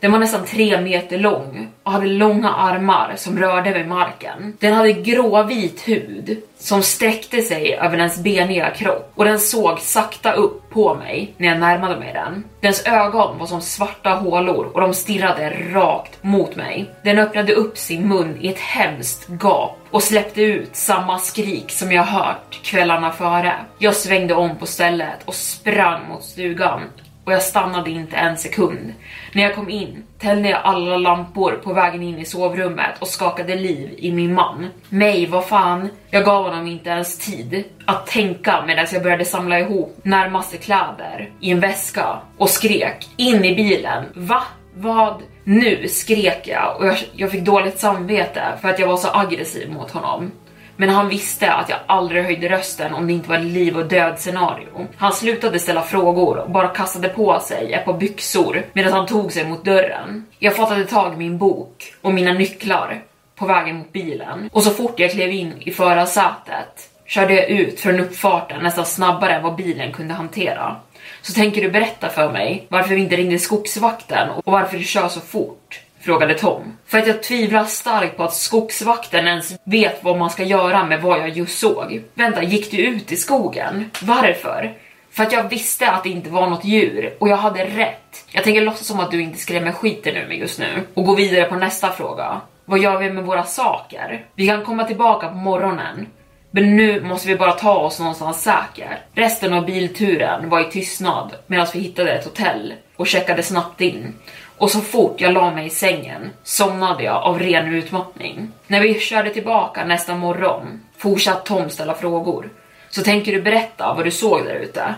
Den 0.00 0.12
var 0.12 0.18
nästan 0.18 0.46
tre 0.46 0.80
meter 0.80 1.18
lång 1.18 1.68
och 1.82 1.92
hade 1.92 2.06
långa 2.06 2.50
armar 2.50 3.12
som 3.16 3.38
rörde 3.38 3.72
vid 3.72 3.88
marken. 3.88 4.56
Den 4.60 4.74
hade 4.74 4.92
gråvit 4.92 5.88
hud 5.88 6.42
som 6.58 6.82
sträckte 6.82 7.42
sig 7.42 7.74
över 7.74 7.96
dens 7.96 8.18
beniga 8.18 8.70
kropp 8.70 9.12
och 9.14 9.24
den 9.24 9.40
såg 9.40 9.80
sakta 9.80 10.32
upp 10.32 10.70
på 10.70 10.94
mig 10.94 11.34
när 11.36 11.48
jag 11.48 11.58
närmade 11.58 11.96
mig 11.96 12.12
den. 12.12 12.44
Dens 12.60 12.86
ögon 12.86 13.38
var 13.38 13.46
som 13.46 13.60
svarta 13.60 14.10
hålor 14.10 14.66
och 14.74 14.80
de 14.80 14.94
stirrade 14.94 15.56
rakt 15.72 16.22
mot 16.22 16.56
mig. 16.56 16.90
Den 17.02 17.18
öppnade 17.18 17.54
upp 17.54 17.78
sin 17.78 18.08
mun 18.08 18.38
i 18.40 18.48
ett 18.48 18.58
hemskt 18.58 19.28
gap 19.42 19.78
och 19.90 20.02
släppte 20.02 20.42
ut 20.42 20.76
samma 20.76 21.18
skrik 21.18 21.70
som 21.70 21.92
jag 21.92 22.04
hört 22.04 22.60
kvällarna 22.62 23.12
före. 23.12 23.54
Jag 23.78 23.94
svängde 23.94 24.34
om 24.34 24.56
på 24.56 24.66
stället 24.66 25.18
och 25.24 25.34
sprang 25.34 26.08
mot 26.08 26.24
stugan 26.24 26.80
och 27.24 27.32
jag 27.32 27.42
stannade 27.42 27.90
inte 27.90 28.16
en 28.16 28.36
sekund. 28.36 28.94
När 29.32 29.42
jag 29.42 29.54
kom 29.54 29.70
in 29.70 30.02
tände 30.18 30.48
jag 30.48 30.60
alla 30.64 30.96
lampor 30.96 31.60
på 31.64 31.72
vägen 31.72 32.02
in 32.02 32.18
i 32.18 32.24
sovrummet 32.24 32.94
och 32.98 33.08
skakade 33.08 33.56
liv 33.56 33.94
i 33.98 34.12
min 34.12 34.34
man. 34.34 34.66
Mig, 34.88 35.26
vad 35.26 35.46
fan? 35.46 35.88
Jag 36.10 36.24
gav 36.24 36.44
honom 36.44 36.66
inte 36.66 36.90
ens 36.90 37.18
tid 37.18 37.64
att 37.84 38.06
tänka 38.06 38.64
medan 38.66 38.86
jag 38.92 39.02
började 39.02 39.24
samla 39.24 39.60
ihop 39.60 39.98
närmaste 40.02 40.56
kläder 40.56 41.30
i 41.40 41.50
en 41.50 41.60
väska 41.60 42.18
och 42.38 42.50
skrek 42.50 43.08
in 43.16 43.44
i 43.44 43.54
bilen. 43.54 44.04
Va? 44.14 44.42
Vad? 44.74 45.22
Nu 45.44 45.88
skrek 45.88 46.48
jag 46.48 46.76
och 46.78 46.86
jag, 46.86 46.96
jag 47.12 47.30
fick 47.30 47.44
dåligt 47.44 47.78
samvete 47.78 48.42
för 48.62 48.68
att 48.68 48.78
jag 48.78 48.88
var 48.88 48.96
så 48.96 49.08
aggressiv 49.12 49.70
mot 49.70 49.90
honom. 49.90 50.30
Men 50.76 50.88
han 50.88 51.08
visste 51.08 51.52
att 51.52 51.68
jag 51.68 51.78
aldrig 51.86 52.24
höjde 52.24 52.48
rösten 52.48 52.94
om 52.94 53.06
det 53.06 53.12
inte 53.12 53.28
var 53.28 53.38
liv 53.38 53.76
och 53.76 53.86
död 53.86 54.18
scenario. 54.18 54.86
Han 54.96 55.12
slutade 55.12 55.58
ställa 55.58 55.82
frågor 55.82 56.38
och 56.38 56.50
bara 56.50 56.68
kastade 56.68 57.08
på 57.08 57.40
sig 57.40 57.72
ett 57.72 57.84
par 57.84 57.92
byxor 57.92 58.62
medan 58.72 58.92
han 58.92 59.06
tog 59.06 59.32
sig 59.32 59.48
mot 59.48 59.64
dörren. 59.64 60.26
Jag 60.38 60.56
fattade 60.56 60.84
tag 60.84 61.14
i 61.14 61.16
min 61.16 61.38
bok 61.38 61.94
och 62.02 62.14
mina 62.14 62.32
nycklar 62.32 63.02
på 63.34 63.46
vägen 63.46 63.76
mot 63.76 63.92
bilen 63.92 64.50
och 64.52 64.62
så 64.62 64.70
fort 64.70 65.00
jag 65.00 65.10
klev 65.10 65.30
in 65.30 65.52
i 65.60 65.70
förarsätet 65.70 66.90
körde 67.06 67.34
jag 67.34 67.48
ut 67.48 67.80
från 67.80 68.00
uppfarten 68.00 68.62
nästan 68.62 68.86
snabbare 68.86 69.34
än 69.34 69.42
vad 69.42 69.56
bilen 69.56 69.92
kunde 69.92 70.14
hantera. 70.14 70.76
Så 71.22 71.32
tänker 71.32 71.62
du 71.62 71.70
berätta 71.70 72.08
för 72.08 72.32
mig 72.32 72.66
varför 72.68 72.94
vi 72.94 73.00
inte 73.00 73.16
ringde 73.16 73.38
skogsvakten 73.38 74.30
och 74.30 74.52
varför 74.52 74.78
du 74.78 74.84
kör 74.84 75.08
så 75.08 75.20
fort? 75.20 75.83
Frågade 76.04 76.34
Tom. 76.34 76.76
För 76.86 76.98
att 76.98 77.06
jag 77.06 77.22
tvivlar 77.22 77.64
starkt 77.64 78.16
på 78.16 78.24
att 78.24 78.34
skogsvakten 78.34 79.26
ens 79.26 79.54
vet 79.64 80.04
vad 80.04 80.18
man 80.18 80.30
ska 80.30 80.44
göra 80.44 80.84
med 80.84 81.02
vad 81.02 81.18
jag 81.18 81.28
just 81.28 81.58
såg. 81.58 82.02
Vänta, 82.14 82.42
gick 82.42 82.70
du 82.70 82.76
ut 82.76 83.12
i 83.12 83.16
skogen? 83.16 83.90
Varför? 84.02 84.72
För 85.10 85.22
att 85.22 85.32
jag 85.32 85.48
visste 85.48 85.90
att 85.90 86.02
det 86.02 86.08
inte 86.08 86.30
var 86.30 86.50
något 86.50 86.64
djur 86.64 87.14
och 87.18 87.28
jag 87.28 87.36
hade 87.36 87.64
rätt. 87.64 88.24
Jag 88.32 88.44
tänker 88.44 88.60
låtsas 88.60 88.86
som 88.86 89.00
att 89.00 89.10
du 89.10 89.22
inte 89.22 89.38
skrämmer 89.38 89.72
skiten 89.72 90.16
ur 90.16 90.26
mig 90.28 90.38
just 90.38 90.58
nu 90.58 90.82
och 90.94 91.04
gå 91.04 91.14
vidare 91.14 91.44
på 91.44 91.54
nästa 91.54 91.92
fråga. 91.92 92.40
Vad 92.64 92.78
gör 92.78 92.98
vi 92.98 93.10
med 93.10 93.24
våra 93.24 93.44
saker? 93.44 94.26
Vi 94.34 94.46
kan 94.46 94.64
komma 94.64 94.84
tillbaka 94.84 95.28
på 95.28 95.34
morgonen. 95.34 96.06
Men 96.50 96.76
nu 96.76 97.00
måste 97.00 97.28
vi 97.28 97.36
bara 97.36 97.52
ta 97.52 97.74
oss 97.74 97.98
någonstans 97.98 98.42
säkert. 98.42 98.98
Resten 99.14 99.52
av 99.52 99.66
bilturen 99.66 100.48
var 100.48 100.60
i 100.60 100.70
tystnad 100.70 101.34
medan 101.46 101.66
vi 101.72 101.80
hittade 101.80 102.12
ett 102.12 102.24
hotell 102.24 102.74
och 102.96 103.06
checkade 103.06 103.42
snabbt 103.42 103.80
in 103.80 104.14
och 104.58 104.70
så 104.70 104.80
fort 104.80 105.20
jag 105.20 105.32
la 105.32 105.50
mig 105.50 105.66
i 105.66 105.70
sängen 105.70 106.30
somnade 106.42 107.04
jag 107.04 107.22
av 107.22 107.38
ren 107.38 107.74
utmattning. 107.74 108.50
När 108.66 108.80
vi 108.80 109.00
körde 109.00 109.30
tillbaka 109.30 109.84
nästa 109.84 110.16
morgon 110.16 110.80
fortsatte 110.96 111.48
Tom 111.48 111.70
ställa 111.70 111.94
frågor. 111.94 112.48
Så 112.90 113.02
tänker 113.02 113.32
du 113.32 113.42
berätta 113.42 113.94
vad 113.94 114.04
du 114.04 114.10
såg 114.10 114.44
där 114.44 114.54
ute? 114.54 114.94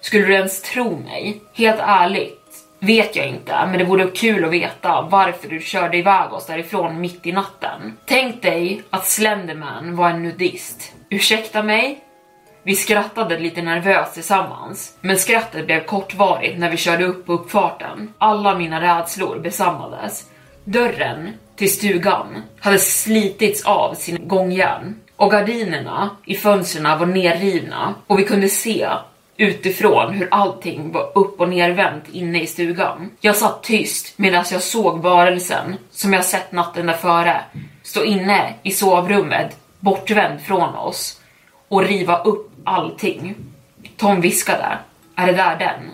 Skulle 0.00 0.26
du 0.26 0.34
ens 0.34 0.62
tro 0.62 0.96
mig? 0.96 1.40
Helt 1.54 1.80
ärligt 1.80 2.46
vet 2.78 3.16
jag 3.16 3.26
inte, 3.26 3.66
men 3.66 3.78
det 3.78 3.84
vore 3.84 4.06
kul 4.06 4.44
att 4.44 4.50
veta 4.50 5.02
varför 5.10 5.48
du 5.48 5.60
körde 5.60 5.96
iväg 5.96 6.32
oss 6.32 6.46
därifrån 6.46 7.00
mitt 7.00 7.26
i 7.26 7.32
natten. 7.32 7.96
Tänk 8.04 8.42
dig 8.42 8.82
att 8.90 9.06
Slenderman 9.06 9.96
var 9.96 10.10
en 10.10 10.22
nudist. 10.22 10.92
Ursäkta 11.10 11.62
mig? 11.62 12.05
Vi 12.66 12.76
skrattade 12.76 13.38
lite 13.38 13.62
nervöst 13.62 14.14
tillsammans, 14.14 14.96
men 15.00 15.16
skrattet 15.16 15.66
blev 15.66 15.84
kortvarigt 15.84 16.58
när 16.58 16.70
vi 16.70 16.76
körde 16.76 17.04
upp 17.04 17.26
på 17.26 17.32
uppfarten. 17.32 18.12
Alla 18.18 18.58
mina 18.58 18.80
rädslor 18.80 19.38
besannades. 19.38 20.30
Dörren 20.64 21.30
till 21.56 21.72
stugan 21.72 22.42
hade 22.60 22.78
slitits 22.78 23.64
av 23.64 23.94
sin 23.94 24.28
gångjärn 24.28 24.94
och 25.16 25.30
gardinerna 25.30 26.10
i 26.24 26.34
fönstren 26.34 26.98
var 26.98 27.06
nerrivna 27.06 27.94
och 28.06 28.18
vi 28.18 28.24
kunde 28.24 28.48
se 28.48 28.88
utifrån 29.36 30.14
hur 30.14 30.28
allting 30.30 30.92
var 30.92 31.12
upp 31.14 31.40
och 31.40 31.48
nervänt 31.48 32.08
inne 32.12 32.42
i 32.42 32.46
stugan. 32.46 33.10
Jag 33.20 33.36
satt 33.36 33.62
tyst 33.62 34.18
medan 34.18 34.44
jag 34.50 34.62
såg 34.62 34.98
varelsen 34.98 35.76
som 35.90 36.12
jag 36.12 36.24
sett 36.24 36.52
natten 36.52 36.86
därföre 36.86 37.40
stå 37.82 38.04
inne 38.04 38.54
i 38.62 38.70
sovrummet 38.70 39.56
bortvänd 39.80 40.40
från 40.40 40.74
oss 40.74 41.20
och 41.68 41.84
riva 41.84 42.22
upp 42.22 42.50
allting. 42.66 43.34
Tom 43.96 44.20
viskade. 44.20 44.78
Är 45.14 45.26
det 45.26 45.32
där 45.32 45.58
den? 45.58 45.90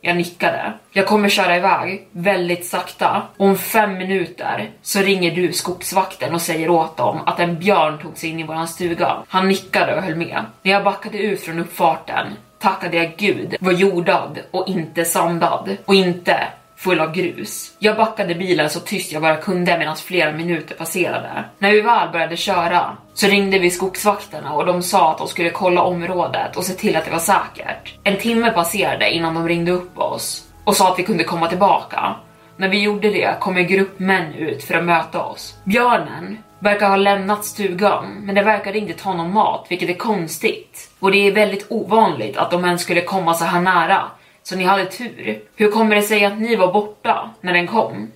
Jag 0.00 0.16
nickade. 0.16 0.72
Jag 0.92 1.06
kommer 1.06 1.28
köra 1.28 1.56
iväg 1.56 2.08
väldigt 2.10 2.66
sakta 2.66 3.22
och 3.36 3.46
om 3.46 3.58
fem 3.58 3.98
minuter 3.98 4.70
så 4.82 5.00
ringer 5.00 5.34
du 5.34 5.52
skogsvakten 5.52 6.34
och 6.34 6.42
säger 6.42 6.70
åt 6.70 6.96
dem 6.96 7.20
att 7.26 7.40
en 7.40 7.58
björn 7.58 7.98
tog 7.98 8.16
sig 8.16 8.30
in 8.30 8.40
i 8.40 8.44
våran 8.44 8.68
stuga. 8.68 9.16
Han 9.28 9.48
nickade 9.48 9.96
och 9.96 10.02
höll 10.02 10.16
med. 10.16 10.44
När 10.62 10.72
jag 10.72 10.84
backade 10.84 11.18
ut 11.18 11.40
från 11.40 11.58
uppfarten 11.58 12.26
tackade 12.58 12.96
jag 12.96 13.14
gud 13.16 13.56
var 13.60 13.72
jordad 13.72 14.38
och 14.50 14.68
inte 14.68 15.04
sandad 15.04 15.76
och 15.84 15.94
inte 15.94 16.48
full 16.78 17.00
av 17.00 17.12
grus. 17.12 17.72
Jag 17.78 17.96
backade 17.96 18.34
bilen 18.34 18.70
så 18.70 18.80
tyst 18.80 19.12
jag 19.12 19.22
bara 19.22 19.36
kunde 19.36 19.78
medan 19.78 19.96
flera 19.96 20.32
minuter 20.32 20.74
passerade. 20.74 21.44
När 21.58 21.70
vi 21.70 21.80
väl 21.80 22.08
började 22.12 22.36
köra 22.36 22.96
så 23.14 23.26
ringde 23.26 23.58
vi 23.58 23.70
skogsvakterna 23.70 24.52
och 24.52 24.66
de 24.66 24.82
sa 24.82 25.10
att 25.10 25.18
de 25.18 25.28
skulle 25.28 25.50
kolla 25.50 25.82
området 25.82 26.56
och 26.56 26.64
se 26.64 26.72
till 26.72 26.96
att 26.96 27.04
det 27.04 27.10
var 27.10 27.18
säkert. 27.18 27.98
En 28.04 28.16
timme 28.16 28.50
passerade 28.50 29.10
innan 29.10 29.34
de 29.34 29.48
ringde 29.48 29.72
upp 29.72 29.98
oss 29.98 30.44
och 30.64 30.76
sa 30.76 30.92
att 30.92 30.98
vi 30.98 31.02
kunde 31.02 31.24
komma 31.24 31.48
tillbaka. 31.48 32.16
När 32.56 32.68
vi 32.68 32.82
gjorde 32.82 33.10
det 33.10 33.40
kom 33.40 33.56
en 33.56 33.66
grupp 33.66 33.98
män 33.98 34.34
ut 34.34 34.64
för 34.64 34.74
att 34.74 34.84
möta 34.84 35.22
oss. 35.22 35.54
Björnen 35.64 36.38
verkar 36.58 36.88
ha 36.88 36.96
lämnat 36.96 37.44
stugan, 37.44 38.06
men 38.22 38.34
det 38.34 38.42
verkade 38.42 38.78
inte 38.78 38.92
ta 38.92 39.14
någon 39.14 39.32
mat, 39.32 39.66
vilket 39.68 39.88
är 39.88 39.94
konstigt. 39.94 40.90
Och 40.98 41.12
det 41.12 41.26
är 41.26 41.32
väldigt 41.32 41.66
ovanligt 41.68 42.36
att 42.36 42.50
de 42.50 42.64
ens 42.64 42.82
skulle 42.82 43.00
komma 43.00 43.34
så 43.34 43.44
här 43.44 43.60
nära 43.60 44.02
så 44.48 44.56
ni 44.56 44.64
hade 44.64 44.84
tur. 44.84 45.40
Hur 45.56 45.70
kommer 45.70 45.96
det 45.96 46.02
sig 46.02 46.24
att 46.24 46.38
ni 46.38 46.56
var 46.56 46.72
borta 46.72 47.30
när 47.40 47.52
den 47.52 47.66
kom? 47.66 48.12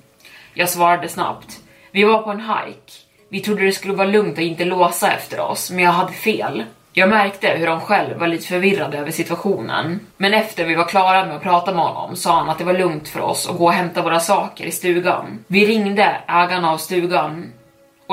Jag 0.55 0.69
svarade 0.69 1.09
snabbt. 1.09 1.61
Vi 1.91 2.05
var 2.05 2.23
på 2.23 2.31
en 2.31 2.41
hike. 2.41 2.93
Vi 3.29 3.41
trodde 3.41 3.65
det 3.65 3.73
skulle 3.73 3.95
vara 3.95 4.09
lugnt 4.09 4.39
och 4.39 4.45
inte 4.45 4.65
låsa 4.65 5.13
efter 5.13 5.41
oss, 5.41 5.71
men 5.71 5.85
jag 5.85 5.93
hade 5.93 6.13
fel. 6.13 6.65
Jag 6.93 7.09
märkte 7.09 7.49
hur 7.49 7.67
han 7.67 7.81
själv 7.81 8.19
var 8.19 8.27
lite 8.27 8.47
förvirrad 8.47 8.95
över 8.95 9.11
situationen. 9.11 10.01
Men 10.17 10.35
efter 10.35 10.67
vi 10.67 10.75
var 10.75 10.85
klara 10.85 11.27
med 11.27 11.37
att 11.37 11.43
prata 11.43 11.75
med 11.75 11.85
honom 11.85 12.17
sa 12.17 12.39
han 12.39 12.51
att 12.51 12.59
det 12.59 12.65
var 12.65 12.79
lugnt 12.79 13.09
för 13.09 13.21
oss 13.21 13.51
att 13.51 13.59
gå 13.59 13.65
och 13.65 13.73
hämta 13.73 14.03
våra 14.03 14.21
saker 14.21 14.65
i 14.65 14.71
stugan. 14.71 15.45
Vi 15.47 15.67
ringde 15.67 16.17
ägarna 16.29 16.71
av 16.71 16.79
stugan 16.79 17.53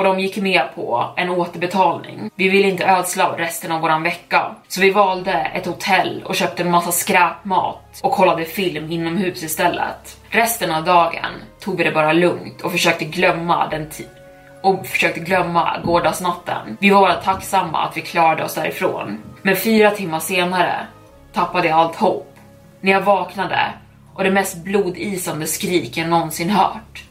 och 0.00 0.06
de 0.06 0.20
gick 0.20 0.36
med 0.36 0.62
på 0.74 1.04
en 1.16 1.30
återbetalning. 1.30 2.30
Vi 2.34 2.48
ville 2.48 2.68
inte 2.68 2.86
ödsla 2.86 3.34
resten 3.38 3.72
av 3.72 3.80
våran 3.80 4.02
vecka, 4.02 4.54
så 4.68 4.80
vi 4.80 4.90
valde 4.90 5.32
ett 5.32 5.66
hotell 5.66 6.22
och 6.26 6.34
köpte 6.34 6.62
en 6.62 6.70
massa 6.70 6.92
skräpmat 6.92 8.00
och 8.02 8.12
kollade 8.12 8.44
film 8.44 8.90
inomhus 8.90 9.42
istället. 9.42 10.18
Resten 10.28 10.70
av 10.70 10.84
dagen 10.84 11.32
tog 11.60 11.78
vi 11.78 11.84
det 11.84 11.90
bara 11.90 12.12
lugnt 12.12 12.60
och 12.60 12.72
försökte 12.72 13.04
glömma 13.04 13.68
den 13.68 13.90
och 14.62 14.86
försökte 14.86 15.20
glömma 15.20 15.80
gårdagsnatten. 15.84 16.76
Vi 16.80 16.90
var 16.90 17.00
bara 17.00 17.14
tacksamma 17.14 17.78
att 17.78 17.96
vi 17.96 18.00
klarade 18.00 18.44
oss 18.44 18.54
därifrån. 18.54 19.18
Men 19.42 19.56
fyra 19.56 19.90
timmar 19.90 20.20
senare 20.20 20.86
tappade 21.32 21.68
jag 21.68 21.78
allt 21.78 21.96
hopp. 21.96 22.36
När 22.80 22.92
jag 22.92 23.00
vaknade 23.00 23.72
och 24.14 24.24
det 24.24 24.30
mest 24.30 24.64
blodisande 24.64 25.46
skrik 25.46 25.96
jag 25.96 26.08
någonsin 26.08 26.50
hört. 26.50 27.04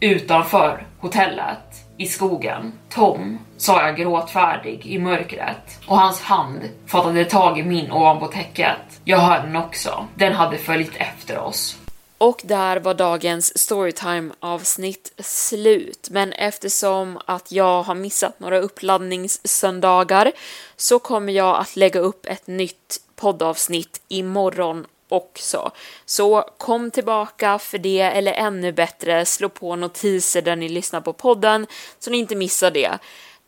Utanför 0.00 0.86
hotellet 1.00 1.85
i 1.98 2.06
skogen. 2.06 2.72
Tom, 2.88 3.38
sa 3.56 3.86
jag 3.86 3.96
gråtfärdig 3.96 4.86
i 4.86 4.98
mörkret 4.98 5.78
och 5.86 5.98
hans 5.98 6.20
hand 6.20 6.60
fattade 6.86 7.24
tag 7.24 7.58
i 7.58 7.62
min 7.62 7.90
ovanpå 7.90 8.26
täcket. 8.26 8.76
Jag 9.04 9.18
hörde 9.18 9.46
den 9.46 9.56
också. 9.56 10.06
Den 10.14 10.32
hade 10.32 10.58
följt 10.58 10.96
efter 10.96 11.38
oss. 11.38 11.78
Och 12.18 12.40
där 12.44 12.76
var 12.76 12.94
dagens 12.94 13.58
storytime 13.58 14.34
avsnitt 14.40 15.12
slut. 15.18 16.08
Men 16.10 16.32
eftersom 16.32 17.18
att 17.26 17.52
jag 17.52 17.82
har 17.82 17.94
missat 17.94 18.40
några 18.40 18.58
uppladdningssöndagar 18.58 20.32
så 20.76 20.98
kommer 20.98 21.32
jag 21.32 21.56
att 21.56 21.76
lägga 21.76 22.00
upp 22.00 22.26
ett 22.26 22.46
nytt 22.46 23.00
poddavsnitt 23.16 24.00
imorgon 24.08 24.86
också. 25.08 25.70
Så 26.04 26.42
kom 26.58 26.90
tillbaka 26.90 27.58
för 27.58 27.78
det, 27.78 28.00
eller 28.00 28.32
ännu 28.32 28.72
bättre, 28.72 29.26
slå 29.26 29.48
på 29.48 29.76
notiser 29.76 30.42
där 30.42 30.56
ni 30.56 30.68
lyssnar 30.68 31.00
på 31.00 31.12
podden 31.12 31.66
så 31.98 32.10
ni 32.10 32.18
inte 32.18 32.36
missar 32.36 32.70
det. 32.70 32.98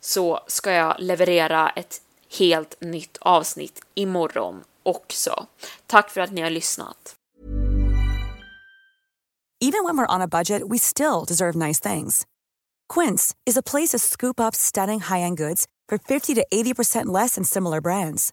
Så 0.01 0.41
ska 0.47 0.73
jag 0.73 0.95
leverera 0.99 1.71
ett 1.71 2.01
helt 2.39 2.81
nytt 2.81 3.17
avsnitt 3.21 3.81
imorgon 3.95 4.65
också. 4.83 5.47
Tack 5.87 6.11
för 6.11 6.21
att 6.21 6.33
ni 6.33 6.41
har 6.41 6.51
lyssnat. 6.51 7.15
Even 9.61 9.85
when 9.85 9.97
we're 9.97 10.15
on 10.15 10.23
a 10.23 10.29
budget 10.29 10.63
we 10.63 10.79
still 10.79 11.25
deserve 11.27 11.57
nice 11.57 11.81
things. 11.81 12.27
Quince 12.95 13.35
is 13.45 13.57
a 13.57 13.63
place 13.63 13.89
to 13.89 13.99
scoop 13.99 14.41
up 14.41 14.55
stunning 14.55 15.01
high-end 15.01 15.37
goods 15.37 15.67
for 15.89 15.99
50 15.99 16.35
to 16.35 16.47
80% 16.53 17.07
less 17.07 17.35
than 17.35 17.45
similar 17.45 17.81
brands. 17.81 18.33